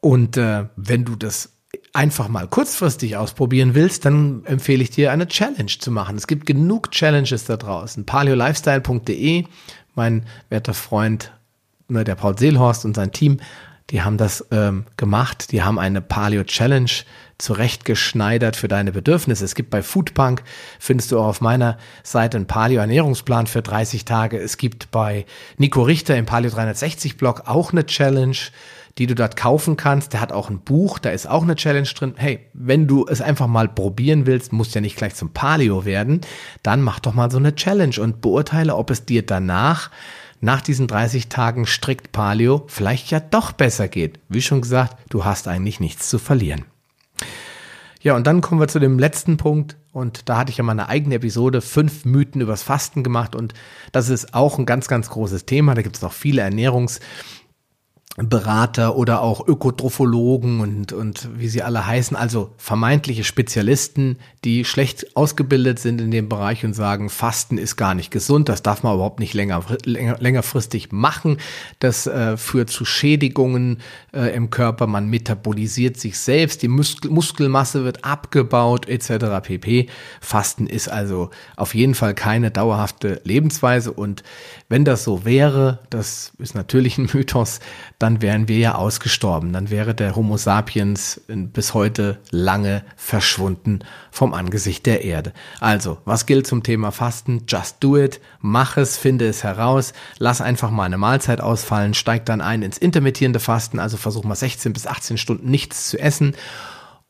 Und 0.00 0.36
äh, 0.36 0.66
wenn 0.76 1.06
du 1.06 1.16
das 1.16 1.52
einfach 1.92 2.28
mal 2.28 2.48
kurzfristig 2.48 3.16
ausprobieren 3.16 3.74
willst, 3.74 4.04
dann 4.04 4.44
empfehle 4.44 4.82
ich 4.82 4.90
dir 4.90 5.12
eine 5.12 5.28
Challenge 5.28 5.66
zu 5.78 5.90
machen. 5.90 6.16
Es 6.16 6.26
gibt 6.26 6.46
genug 6.46 6.90
Challenges 6.90 7.44
da 7.44 7.56
draußen. 7.56 8.04
paleolifestyle.de, 8.04 9.44
mein 9.94 10.26
werter 10.48 10.74
Freund, 10.74 11.32
ne, 11.88 12.04
der 12.04 12.14
Paul 12.14 12.38
Seelhorst 12.38 12.84
und 12.84 12.96
sein 12.96 13.12
Team, 13.12 13.38
die 13.90 14.02
haben 14.02 14.16
das 14.16 14.46
ähm, 14.50 14.86
gemacht. 14.96 15.52
Die 15.52 15.62
haben 15.62 15.78
eine 15.78 16.00
Paleo 16.00 16.44
Challenge 16.44 16.90
zurechtgeschneidert 17.36 18.56
für 18.56 18.68
deine 18.68 18.92
Bedürfnisse. 18.92 19.44
Es 19.44 19.54
gibt 19.54 19.68
bei 19.68 19.82
Foodbank, 19.82 20.42
findest 20.78 21.12
du 21.12 21.18
auch 21.18 21.26
auf 21.26 21.40
meiner 21.42 21.76
Seite 22.02 22.38
einen 22.38 22.46
Paleo-Ernährungsplan 22.46 23.46
für 23.46 23.60
30 23.60 24.06
Tage. 24.06 24.38
Es 24.38 24.56
gibt 24.56 24.90
bei 24.90 25.26
Nico 25.58 25.82
Richter 25.82 26.16
im 26.16 26.24
Paleo 26.24 26.50
360 26.50 27.18
Blog 27.18 27.42
auch 27.46 27.72
eine 27.72 27.84
Challenge 27.84 28.36
die 28.98 29.06
du 29.06 29.14
dort 29.14 29.36
kaufen 29.36 29.76
kannst. 29.76 30.12
Der 30.12 30.20
hat 30.20 30.32
auch 30.32 30.50
ein 30.50 30.60
Buch, 30.60 30.98
da 30.98 31.10
ist 31.10 31.28
auch 31.28 31.42
eine 31.42 31.54
Challenge 31.54 31.88
drin. 31.88 32.14
Hey, 32.16 32.40
wenn 32.52 32.86
du 32.86 33.06
es 33.06 33.20
einfach 33.20 33.46
mal 33.46 33.68
probieren 33.68 34.26
willst, 34.26 34.52
musst 34.52 34.74
ja 34.74 34.80
nicht 34.80 34.96
gleich 34.96 35.14
zum 35.14 35.32
Paleo 35.32 35.84
werden, 35.84 36.20
dann 36.62 36.82
mach 36.82 37.00
doch 37.00 37.14
mal 37.14 37.30
so 37.30 37.38
eine 37.38 37.54
Challenge 37.54 37.98
und 38.00 38.20
beurteile, 38.20 38.76
ob 38.76 38.90
es 38.90 39.04
dir 39.04 39.24
danach 39.24 39.90
nach 40.40 40.60
diesen 40.60 40.88
30 40.88 41.28
Tagen 41.28 41.66
strikt 41.66 42.10
Paleo 42.10 42.64
vielleicht 42.66 43.10
ja 43.10 43.20
doch 43.20 43.52
besser 43.52 43.88
geht. 43.88 44.18
Wie 44.28 44.42
schon 44.42 44.60
gesagt, 44.60 44.96
du 45.08 45.24
hast 45.24 45.46
eigentlich 45.46 45.78
nichts 45.78 46.08
zu 46.08 46.18
verlieren. 46.18 46.64
Ja, 48.00 48.16
und 48.16 48.26
dann 48.26 48.40
kommen 48.40 48.60
wir 48.60 48.66
zu 48.66 48.80
dem 48.80 48.98
letzten 48.98 49.36
Punkt. 49.36 49.76
Und 49.92 50.28
da 50.28 50.38
hatte 50.38 50.50
ich 50.50 50.56
ja 50.56 50.64
mal 50.64 50.72
eine 50.72 50.88
eigene 50.88 51.14
Episode, 51.14 51.60
fünf 51.60 52.04
Mythen 52.04 52.40
übers 52.40 52.64
Fasten 52.64 53.04
gemacht. 53.04 53.36
Und 53.36 53.54
das 53.92 54.08
ist 54.08 54.34
auch 54.34 54.58
ein 54.58 54.66
ganz, 54.66 54.88
ganz 54.88 55.08
großes 55.10 55.46
Thema. 55.46 55.74
Da 55.74 55.82
gibt 55.82 55.96
es 55.96 56.02
noch 56.02 56.12
viele 56.12 56.42
Ernährungs- 56.42 57.00
Berater 58.16 58.96
oder 58.96 59.22
auch 59.22 59.46
Ökotrophologen 59.48 60.60
und, 60.60 60.92
und 60.92 61.30
wie 61.34 61.48
sie 61.48 61.62
alle 61.62 61.86
heißen, 61.86 62.14
also 62.14 62.52
vermeintliche 62.58 63.24
Spezialisten, 63.24 64.18
die 64.44 64.66
schlecht 64.66 65.16
ausgebildet 65.16 65.78
sind 65.78 65.98
in 65.98 66.10
dem 66.10 66.28
Bereich 66.28 66.62
und 66.62 66.74
sagen, 66.74 67.08
Fasten 67.08 67.56
ist 67.56 67.76
gar 67.76 67.94
nicht 67.94 68.10
gesund, 68.10 68.50
das 68.50 68.62
darf 68.62 68.82
man 68.82 68.96
überhaupt 68.96 69.18
nicht 69.18 69.32
länger, 69.32 69.64
länger 69.84 70.18
längerfristig 70.18 70.92
machen, 70.92 71.38
das 71.78 72.06
äh, 72.06 72.36
führt 72.36 72.68
zu 72.68 72.84
Schädigungen 72.84 73.78
äh, 74.12 74.34
im 74.34 74.50
Körper, 74.50 74.86
man 74.86 75.08
metabolisiert 75.08 75.96
sich 75.96 76.18
selbst, 76.18 76.60
die 76.60 76.68
Muskel 76.68 77.10
Muskelmasse 77.10 77.84
wird 77.84 78.04
abgebaut 78.04 78.88
etc. 78.88 79.40
pp. 79.42 79.88
Fasten 80.20 80.66
ist 80.66 80.88
also 80.88 81.30
auf 81.56 81.74
jeden 81.74 81.94
Fall 81.94 82.12
keine 82.12 82.50
dauerhafte 82.50 83.22
Lebensweise 83.24 83.90
und 83.90 84.22
wenn 84.68 84.84
das 84.84 85.04
so 85.04 85.24
wäre, 85.24 85.78
das 85.88 86.32
ist 86.38 86.54
natürlich 86.54 86.98
ein 86.98 87.08
Mythos, 87.14 87.60
dann 88.02 88.20
wären 88.20 88.48
wir 88.48 88.58
ja 88.58 88.74
ausgestorben. 88.74 89.52
Dann 89.52 89.70
wäre 89.70 89.94
der 89.94 90.16
Homo 90.16 90.36
sapiens 90.36 91.20
bis 91.28 91.72
heute 91.72 92.20
lange 92.30 92.84
verschwunden 92.96 93.80
vom 94.10 94.34
Angesicht 94.34 94.86
der 94.86 95.04
Erde. 95.04 95.32
Also, 95.60 95.98
was 96.04 96.26
gilt 96.26 96.46
zum 96.46 96.62
Thema 96.62 96.90
Fasten? 96.90 97.44
Just 97.46 97.76
do 97.80 97.96
it. 97.96 98.20
Mach 98.40 98.76
es, 98.76 98.98
finde 98.98 99.28
es 99.28 99.44
heraus. 99.44 99.92
Lass 100.18 100.40
einfach 100.40 100.70
mal 100.70 100.84
eine 100.84 100.98
Mahlzeit 100.98 101.40
ausfallen. 101.40 101.94
Steig 101.94 102.26
dann 102.26 102.40
ein 102.40 102.62
ins 102.62 102.78
intermittierende 102.78 103.40
Fasten. 103.40 103.78
Also 103.78 103.96
versuch 103.96 104.24
mal 104.24 104.34
16 104.34 104.72
bis 104.72 104.86
18 104.86 105.16
Stunden 105.16 105.48
nichts 105.50 105.88
zu 105.88 105.98
essen 105.98 106.34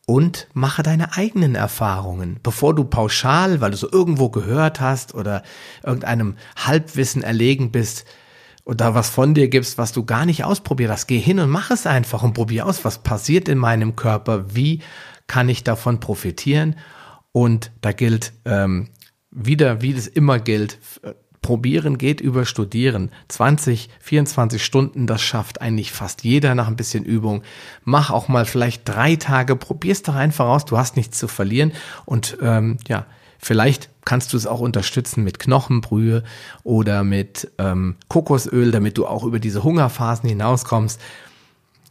und 0.06 0.48
mache 0.52 0.82
deine 0.82 1.16
eigenen 1.16 1.54
Erfahrungen, 1.54 2.38
bevor 2.42 2.74
du 2.74 2.84
pauschal, 2.84 3.60
weil 3.60 3.70
du 3.70 3.76
so 3.76 3.90
irgendwo 3.90 4.30
gehört 4.30 4.80
hast 4.80 5.14
oder 5.14 5.42
irgendeinem 5.84 6.36
Halbwissen 6.56 7.22
erlegen 7.22 7.70
bist, 7.70 8.04
oder 8.64 8.94
was 8.94 9.10
von 9.10 9.34
dir 9.34 9.48
gibst, 9.48 9.78
was 9.78 9.92
du 9.92 10.04
gar 10.04 10.26
nicht 10.26 10.44
ausprobiert 10.44 10.90
hast. 10.90 11.06
Geh 11.06 11.18
hin 11.18 11.40
und 11.40 11.50
mach 11.50 11.70
es 11.70 11.86
einfach 11.86 12.22
und 12.22 12.34
probier 12.34 12.66
aus, 12.66 12.84
was 12.84 12.98
passiert 12.98 13.48
in 13.48 13.58
meinem 13.58 13.96
Körper, 13.96 14.54
wie 14.54 14.80
kann 15.26 15.48
ich 15.48 15.64
davon 15.64 16.00
profitieren. 16.00 16.76
Und 17.32 17.72
da 17.80 17.92
gilt 17.92 18.32
ähm, 18.44 18.90
wieder, 19.30 19.80
wie 19.82 19.94
das 19.94 20.06
immer 20.06 20.38
gilt, 20.38 20.78
probieren 21.42 21.98
geht 21.98 22.20
über 22.20 22.46
studieren. 22.46 23.10
20, 23.28 23.90
24 24.00 24.64
Stunden, 24.64 25.06
das 25.08 25.20
schafft 25.22 25.60
eigentlich 25.60 25.90
fast 25.90 26.22
jeder 26.22 26.54
nach 26.54 26.68
ein 26.68 26.76
bisschen 26.76 27.04
Übung. 27.04 27.42
Mach 27.84 28.10
auch 28.10 28.28
mal 28.28 28.44
vielleicht 28.44 28.88
drei 28.88 29.16
Tage, 29.16 29.56
probier's 29.56 30.02
doch 30.02 30.14
einfach 30.14 30.46
aus, 30.46 30.64
du 30.64 30.78
hast 30.78 30.96
nichts 30.96 31.18
zu 31.18 31.26
verlieren. 31.26 31.72
Und 32.04 32.38
ähm, 32.40 32.78
ja, 32.86 33.06
Vielleicht 33.42 33.90
kannst 34.04 34.32
du 34.32 34.36
es 34.36 34.46
auch 34.46 34.60
unterstützen 34.60 35.24
mit 35.24 35.40
Knochenbrühe 35.40 36.22
oder 36.62 37.02
mit 37.02 37.50
ähm, 37.58 37.96
Kokosöl, 38.08 38.70
damit 38.70 38.98
du 38.98 39.06
auch 39.06 39.24
über 39.24 39.40
diese 39.40 39.64
Hungerphasen 39.64 40.28
hinauskommst. 40.28 41.00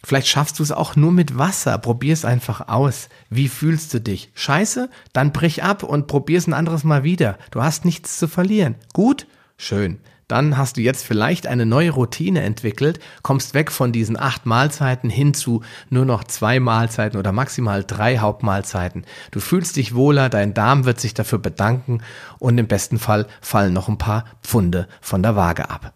Vielleicht 0.03 0.27
schaffst 0.27 0.57
du 0.57 0.63
es 0.63 0.71
auch 0.71 0.95
nur 0.95 1.11
mit 1.11 1.37
Wasser. 1.37 1.77
Probier 1.77 2.13
es 2.13 2.25
einfach 2.25 2.69
aus. 2.69 3.09
Wie 3.29 3.49
fühlst 3.49 3.93
du 3.93 3.99
dich? 3.99 4.31
Scheiße? 4.33 4.89
Dann 5.13 5.31
brich 5.33 5.61
ab 5.61 5.83
und 5.83 6.07
probier 6.07 6.37
es 6.37 6.47
ein 6.47 6.53
anderes 6.53 6.83
Mal 6.83 7.03
wieder. 7.03 7.37
Du 7.51 7.61
hast 7.61 7.85
nichts 7.85 8.17
zu 8.17 8.27
verlieren. 8.27 8.75
Gut? 8.93 9.27
Schön 9.57 9.99
dann 10.31 10.57
hast 10.57 10.77
du 10.77 10.81
jetzt 10.81 11.05
vielleicht 11.05 11.45
eine 11.45 11.65
neue 11.65 11.91
Routine 11.91 12.41
entwickelt, 12.41 12.99
kommst 13.21 13.53
weg 13.53 13.71
von 13.71 13.91
diesen 13.91 14.17
acht 14.17 14.45
Mahlzeiten 14.45 15.09
hin 15.09 15.33
zu 15.33 15.61
nur 15.89 16.05
noch 16.05 16.23
zwei 16.23 16.59
Mahlzeiten 16.59 17.19
oder 17.19 17.31
maximal 17.33 17.83
drei 17.83 18.19
Hauptmahlzeiten. 18.19 19.05
Du 19.31 19.41
fühlst 19.41 19.75
dich 19.75 19.93
wohler, 19.93 20.29
dein 20.29 20.53
Darm 20.53 20.85
wird 20.85 21.01
sich 21.01 21.13
dafür 21.13 21.39
bedanken 21.39 22.01
und 22.39 22.57
im 22.57 22.67
besten 22.67 22.97
Fall 22.97 23.27
fallen 23.41 23.73
noch 23.73 23.89
ein 23.89 23.97
paar 23.97 24.25
Pfunde 24.41 24.87
von 25.01 25.21
der 25.21 25.35
Waage 25.35 25.69
ab. 25.69 25.93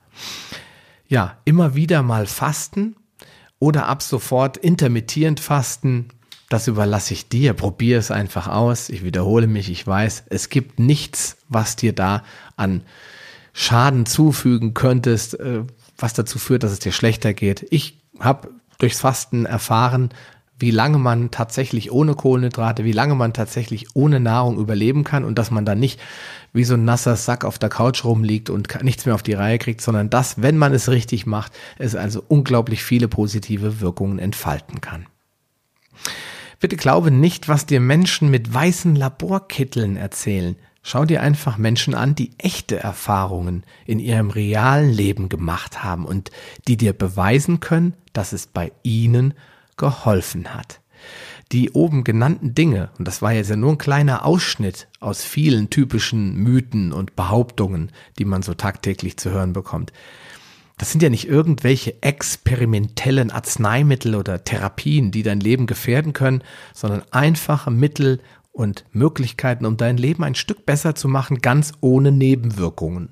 Ja, 1.07 1.37
immer 1.45 1.75
wieder 1.75 2.03
mal 2.03 2.25
fasten 2.25 2.95
oder 3.59 3.87
ab 3.87 4.03
sofort 4.03 4.57
intermittierend 4.57 5.39
fasten. 5.39 6.09
Das 6.49 6.67
überlasse 6.67 7.13
ich 7.13 7.29
dir. 7.29 7.53
Probier 7.53 7.97
es 7.97 8.11
einfach 8.11 8.47
aus. 8.47 8.89
Ich 8.89 9.03
wiederhole 9.03 9.47
mich. 9.47 9.69
Ich 9.69 9.85
weiß, 9.87 10.25
es 10.29 10.49
gibt 10.49 10.79
nichts, 10.79 11.37
was 11.47 11.75
dir 11.75 11.93
da 11.93 12.23
an 12.55 12.81
Schaden 13.57 14.05
zufügen 14.05 14.73
könntest, 14.73 15.39
äh, 15.39 15.63
was 15.97 16.13
dazu 16.13 16.39
führt, 16.39 16.63
dass 16.63 16.73
es 16.73 16.79
dir 16.79 16.91
schlechter 16.91 17.33
geht. 17.33 17.65
Ich 17.69 18.01
habe 18.19 18.49
durchs 18.79 18.99
Fasten 18.99 19.45
erfahren, 19.45 20.09
wie 20.59 20.71
lange 20.71 20.97
man 20.97 21.31
tatsächlich 21.31 21.89
ohne 21.89 22.15
Kohlenhydrate, 22.15 22.83
wie 22.83 22.91
lange 22.91 23.15
man 23.15 23.31
tatsächlich 23.31 23.95
ohne 23.95 24.19
Nahrung 24.19 24.57
überleben 24.57 25.05
kann 25.05 25.23
und 25.23 25.39
dass 25.39 25.51
man 25.51 25.63
dann 25.63 25.79
nicht 25.79 26.01
wie 26.51 26.65
so 26.65 26.73
ein 26.73 26.83
nasser 26.83 27.15
Sack 27.15 27.45
auf 27.45 27.57
der 27.57 27.69
Couch 27.69 28.03
rumliegt 28.03 28.49
und 28.49 28.83
nichts 28.83 29.05
mehr 29.05 29.15
auf 29.15 29.23
die 29.23 29.33
Reihe 29.33 29.57
kriegt, 29.57 29.79
sondern 29.79 30.09
dass, 30.09 30.41
wenn 30.41 30.57
man 30.57 30.73
es 30.73 30.89
richtig 30.89 31.25
macht, 31.25 31.53
es 31.77 31.95
also 31.95 32.23
unglaublich 32.27 32.83
viele 32.83 33.07
positive 33.07 33.79
Wirkungen 33.79 34.19
entfalten 34.19 34.81
kann. 34.81 35.05
Bitte 36.59 36.75
glaube 36.75 37.09
nicht, 37.09 37.47
was 37.47 37.65
dir 37.65 37.79
Menschen 37.79 38.29
mit 38.29 38.53
weißen 38.53 38.95
Laborkitteln 38.97 39.95
erzählen. 39.95 40.57
Schau 40.87 41.03
dir 41.03 41.23
einfach 41.23 41.57
Menschen 41.57 41.95
an, 41.95 42.13
die 42.13 42.29
echte 42.37 42.77
Erfahrungen 42.77 43.63
in 43.87 43.97
ihrem 43.97 44.29
realen 44.29 44.91
Leben 44.91 45.29
gemacht 45.29 45.83
haben 45.83 46.05
und 46.05 46.29
die 46.67 46.77
dir 46.77 46.93
beweisen 46.93 47.59
können, 47.59 47.95
dass 48.13 48.33
es 48.33 48.45
bei 48.45 48.71
ihnen 48.83 49.33
geholfen 49.77 50.53
hat. 50.53 50.81
Die 51.51 51.71
oben 51.71 52.03
genannten 52.03 52.53
Dinge, 52.53 52.91
und 52.99 53.07
das 53.07 53.23
war 53.23 53.33
jetzt 53.33 53.49
ja 53.49 53.55
nur 53.55 53.71
ein 53.71 53.79
kleiner 53.79 54.25
Ausschnitt 54.25 54.87
aus 54.99 55.23
vielen 55.23 55.71
typischen 55.71 56.35
Mythen 56.35 56.93
und 56.93 57.15
Behauptungen, 57.15 57.91
die 58.19 58.25
man 58.25 58.43
so 58.43 58.53
tagtäglich 58.53 59.17
zu 59.17 59.31
hören 59.31 59.53
bekommt, 59.53 59.91
das 60.77 60.91
sind 60.91 61.01
ja 61.01 61.09
nicht 61.09 61.27
irgendwelche 61.27 62.03
experimentellen 62.03 63.31
Arzneimittel 63.31 64.13
oder 64.13 64.43
Therapien, 64.43 65.09
die 65.09 65.23
dein 65.23 65.39
Leben 65.39 65.65
gefährden 65.65 66.13
können, 66.13 66.43
sondern 66.73 67.01
einfache 67.09 67.71
Mittel, 67.71 68.19
und 68.55 68.85
Möglichkeiten, 68.93 69.65
um 69.65 69.77
dein 69.77 69.97
Leben 69.97 70.23
ein 70.23 70.33
Stück 70.33 70.65
besser 70.65 70.95
zu 70.95 71.07
machen, 71.07 71.39
ganz 71.39 71.73
ohne 71.81 72.11
Nebenwirkungen. 72.11 73.09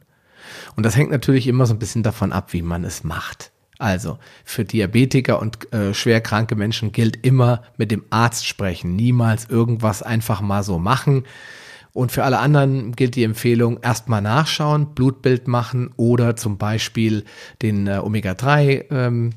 Und 0.76 0.86
das 0.86 0.96
hängt 0.96 1.12
natürlich 1.12 1.48
immer 1.48 1.66
so 1.66 1.74
ein 1.74 1.80
bisschen 1.80 2.04
davon 2.04 2.32
ab, 2.32 2.54
wie 2.54 2.62
man 2.62 2.84
es 2.84 3.04
macht. 3.04 3.52
Also 3.78 4.18
für 4.46 4.64
Diabetiker 4.64 5.40
und 5.42 5.72
äh, 5.74 5.94
schwerkranke 5.94 6.56
Menschen 6.56 6.94
gilt 6.94 7.26
immer 7.26 7.64
mit 7.76 7.92
dem 7.92 8.06
Arzt 8.10 8.48
sprechen, 8.48 8.96
niemals 8.96 9.50
irgendwas 9.50 10.02
einfach 10.02 10.40
mal 10.40 10.64
so 10.64 10.80
machen. 10.80 11.26
Und 11.92 12.12
für 12.12 12.24
alle 12.24 12.40
anderen 12.40 12.94
gilt 12.94 13.16
die 13.16 13.24
Empfehlung, 13.24 13.80
erstmal 13.82 14.22
nachschauen, 14.22 14.96
Blutbild 14.96 15.48
machen 15.48 15.92
oder 15.98 16.38
zum 16.38 16.58
Beispiel 16.58 17.26
den 17.62 17.88
äh, 17.88 18.00
Omega-3 18.02 18.92
ähm, 18.92 19.32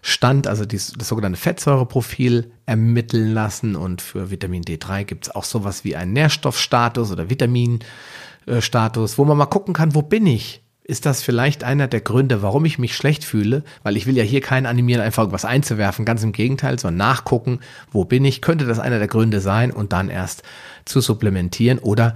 Stand, 0.00 0.46
also 0.46 0.64
das 0.64 0.86
sogenannte 0.98 1.38
Fettsäureprofil 1.38 2.52
ermitteln 2.66 3.32
lassen. 3.32 3.76
Und 3.76 4.02
für 4.02 4.30
Vitamin 4.30 4.62
D3 4.62 5.04
gibt 5.04 5.28
es 5.28 5.34
auch 5.34 5.44
sowas 5.44 5.84
wie 5.84 5.96
einen 5.96 6.12
Nährstoffstatus 6.12 7.12
oder 7.12 7.30
Vitaminstatus, 7.30 9.16
wo 9.18 9.24
man 9.24 9.38
mal 9.38 9.46
gucken 9.46 9.72
kann, 9.72 9.94
wo 9.94 10.02
bin 10.02 10.26
ich? 10.26 10.62
Ist 10.88 11.04
das 11.04 11.20
vielleicht 11.20 11.64
einer 11.64 11.88
der 11.88 12.00
Gründe, 12.00 12.42
warum 12.42 12.64
ich 12.64 12.78
mich 12.78 12.94
schlecht 12.94 13.24
fühle? 13.24 13.64
Weil 13.82 13.96
ich 13.96 14.06
will 14.06 14.16
ja 14.16 14.22
hier 14.22 14.40
keinen 14.40 14.66
animieren, 14.66 15.02
einfach 15.02 15.24
irgendwas 15.24 15.44
einzuwerfen. 15.44 16.04
Ganz 16.04 16.22
im 16.22 16.30
Gegenteil, 16.30 16.78
sondern 16.78 16.98
nachgucken, 16.98 17.58
wo 17.90 18.04
bin 18.04 18.24
ich? 18.24 18.40
Könnte 18.40 18.66
das 18.66 18.78
einer 18.78 18.98
der 18.98 19.08
Gründe 19.08 19.40
sein 19.40 19.72
und 19.72 19.92
dann 19.92 20.10
erst 20.10 20.44
zu 20.84 21.00
supplementieren 21.00 21.80
oder 21.80 22.14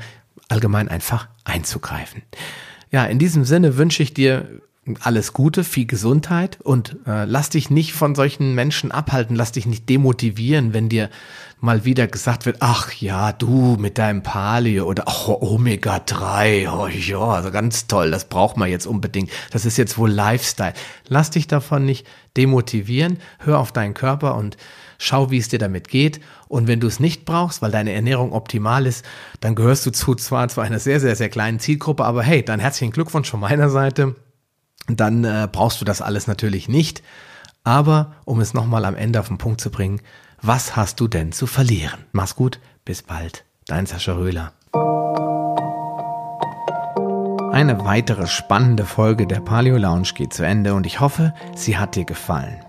allgemein 0.49 0.89
einfach 0.89 1.29
einzugreifen. 1.43 2.23
Ja, 2.93 3.05
in 3.07 3.19
diesem 3.19 3.45
Sinne 3.45 3.77
wünsche 3.77 4.05
ich 4.05 4.15
dir 4.15 4.61
alles 5.01 5.33
Gute, 5.33 5.65
viel 5.65 5.87
Gesundheit 5.87 6.59
und 6.63 6.97
äh, 7.07 7.25
lass 7.25 7.51
dich 7.51 7.71
nicht 7.71 7.93
von 7.93 8.15
solchen 8.15 8.55
Menschen 8.55 8.93
abhalten, 8.93 9.37
lass 9.37 9.53
dich 9.53 9.67
nicht 9.67 9.89
demotivieren, 9.89 10.73
wenn 10.73 10.89
dir 10.89 11.11
mal 11.61 11.85
wieder 11.85 12.07
gesagt 12.07 12.47
wird, 12.47 12.59
ach 12.61 12.93
ja, 12.95 13.33
du 13.33 13.77
mit 13.79 13.99
deinem 13.99 14.23
Paleo 14.23 14.87
oder 14.87 15.05
ach, 15.07 15.29
Omega 15.29 15.99
3, 15.99 16.71
oh 16.71 16.87
ja, 16.87 17.21
also 17.21 17.51
ganz 17.51 17.87
toll, 17.87 18.11
das 18.11 18.29
braucht 18.29 18.57
man 18.57 18.71
jetzt 18.71 18.87
unbedingt. 18.87 19.31
Das 19.51 19.67
ist 19.67 19.77
jetzt 19.77 19.99
wohl 19.99 20.11
Lifestyle. 20.11 20.73
Lass 21.07 21.31
dich 21.31 21.47
davon 21.47 21.85
nicht 21.85 22.07
demotivieren, 22.37 23.19
hör 23.39 23.59
auf 23.59 23.73
deinen 23.73 23.95
Körper 23.95 24.37
und 24.37 24.57
schau, 24.99 25.31
wie 25.31 25.39
es 25.39 25.49
dir 25.49 25.59
damit 25.59 25.89
geht. 25.89 26.21
Und 26.49 26.67
wenn 26.67 26.81
du 26.81 26.87
es 26.87 27.01
nicht 27.01 27.25
brauchst, 27.25 27.63
weil 27.63 27.71
deine 27.71 27.93
Ernährung 27.93 28.33
optimal 28.33 28.87
ist, 28.87 29.05
dann 29.41 29.55
gehörst 29.55 29.85
du 29.87 29.91
zu 29.91 30.15
zwar 30.15 30.49
zu 30.49 30.61
einer 30.61 30.79
sehr, 30.79 31.01
sehr, 31.01 31.17
sehr 31.17 31.29
kleinen 31.29 31.59
Zielgruppe, 31.59 32.05
aber 32.05 32.23
hey, 32.23 32.45
dann 32.45 32.61
herzlichen 32.61 32.93
Glückwunsch 32.93 33.31
von 33.31 33.41
meiner 33.41 33.71
Seite 33.71 34.15
dann 34.97 35.25
äh, 35.25 35.49
brauchst 35.51 35.81
du 35.81 35.85
das 35.85 36.03
alles 36.03 36.27
natürlich 36.27 36.69
nicht. 36.69 37.03
Aber 37.63 38.15
um 38.25 38.41
es 38.41 38.55
nochmal 38.55 38.85
am 38.85 38.97
Ende 38.97 39.21
auf 39.21 39.29
den 39.29 39.39
Punkt 39.39 39.61
zu 39.61 39.71
bringen, 39.71 40.01
was 40.43 40.77
hast 40.77 41.01
du 41.01 41.09
denn 41.09 41.33
zu 41.33 41.47
verlieren? 41.47 42.05
Mach's 42.13 42.35
gut, 42.35 42.59
bis 42.85 43.03
bald, 43.03 43.45
dein 43.67 43.87
Sascha 43.87 44.15
Röhler. 44.15 44.53
Eine 47.53 47.85
weitere 47.85 48.27
spannende 48.27 48.87
Folge 48.87 49.27
der 49.27 49.41
Paleo 49.41 49.77
Lounge 49.77 50.09
geht 50.15 50.33
zu 50.33 50.47
Ende 50.47 50.73
und 50.73 50.87
ich 50.87 51.01
hoffe, 51.01 51.35
sie 51.55 51.77
hat 51.77 51.97
dir 51.97 52.05
gefallen. 52.05 52.65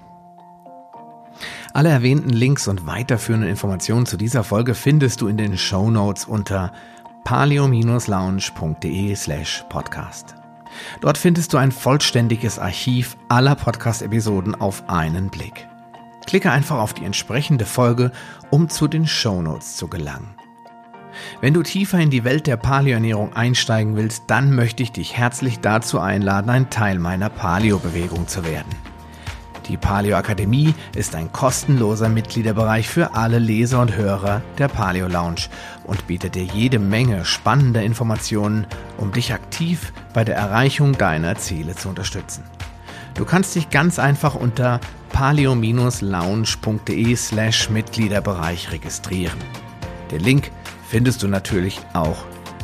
Alle 1.73 1.89
erwähnten 1.89 2.29
Links 2.29 2.67
und 2.67 2.85
weiterführenden 2.85 3.49
Informationen 3.49 4.05
zu 4.05 4.17
dieser 4.17 4.43
Folge 4.43 4.75
findest 4.75 5.21
du 5.21 5.27
in 5.27 5.37
den 5.37 5.57
Show 5.57 5.89
Notes 5.89 6.25
unter 6.25 6.73
paleo-lounge.de 7.23 9.15
slash 9.15 9.63
podcast. 9.69 10.40
Dort 10.99 11.17
findest 11.17 11.53
du 11.53 11.57
ein 11.57 11.71
vollständiges 11.71 12.59
Archiv 12.59 13.17
aller 13.29 13.55
Podcast-Episoden 13.55 14.55
auf 14.55 14.89
einen 14.89 15.29
Blick. 15.29 15.67
Klicke 16.25 16.51
einfach 16.51 16.77
auf 16.77 16.93
die 16.93 17.05
entsprechende 17.05 17.65
Folge, 17.65 18.11
um 18.49 18.69
zu 18.69 18.87
den 18.87 19.07
Shownotes 19.07 19.75
zu 19.75 19.87
gelangen. 19.87 20.35
Wenn 21.41 21.53
du 21.53 21.63
tiefer 21.63 21.99
in 21.99 22.09
die 22.09 22.23
Welt 22.23 22.47
der 22.47 22.57
Paleoernährung 22.57 23.33
einsteigen 23.33 23.95
willst, 23.95 24.23
dann 24.27 24.55
möchte 24.55 24.83
ich 24.83 24.91
dich 24.91 25.17
herzlich 25.17 25.59
dazu 25.59 25.99
einladen, 25.99 26.49
ein 26.49 26.69
Teil 26.69 26.99
meiner 26.99 27.29
Paleo-Bewegung 27.29 28.27
zu 28.27 28.45
werden. 28.45 28.90
Die 29.67 29.77
Paleo 29.77 30.17
Akademie 30.17 30.73
ist 30.95 31.15
ein 31.15 31.31
kostenloser 31.31 32.09
Mitgliederbereich 32.09 32.89
für 32.89 33.13
alle 33.13 33.39
Leser 33.39 33.79
und 33.79 33.95
Hörer 33.95 34.41
der 34.57 34.67
Paleo 34.67 35.07
Lounge 35.07 35.47
und 35.83 36.07
bietet 36.07 36.35
dir 36.35 36.43
jede 36.43 36.79
Menge 36.79 37.25
spannender 37.25 37.83
Informationen, 37.83 38.65
um 38.97 39.11
dich 39.11 39.33
aktiv 39.33 39.93
bei 40.13 40.23
der 40.23 40.35
Erreichung 40.35 40.97
deiner 40.97 41.35
Ziele 41.35 41.75
zu 41.75 41.89
unterstützen. 41.89 42.43
Du 43.13 43.25
kannst 43.25 43.55
dich 43.55 43.69
ganz 43.69 43.99
einfach 43.99 44.35
unter 44.35 44.79
paleo-lounge.de 45.13 47.15
slash 47.15 47.69
Mitgliederbereich 47.69 48.71
registrieren. 48.71 49.37
Den 50.09 50.21
Link 50.21 50.51
findest 50.87 51.21
du 51.23 51.27
natürlich 51.27 51.79
auch 51.93 52.17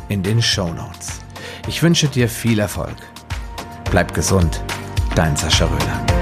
in 0.08 0.22
den 0.22 0.42
Show 0.42 0.72
Notes. 0.72 1.20
Ich 1.66 1.82
wünsche 1.82 2.08
dir 2.08 2.28
viel 2.28 2.58
Erfolg. 2.58 2.96
Bleib 3.90 4.14
gesund, 4.14 4.62
dein 5.14 5.36
Sascha 5.36 5.66
Röhler. 5.66 6.17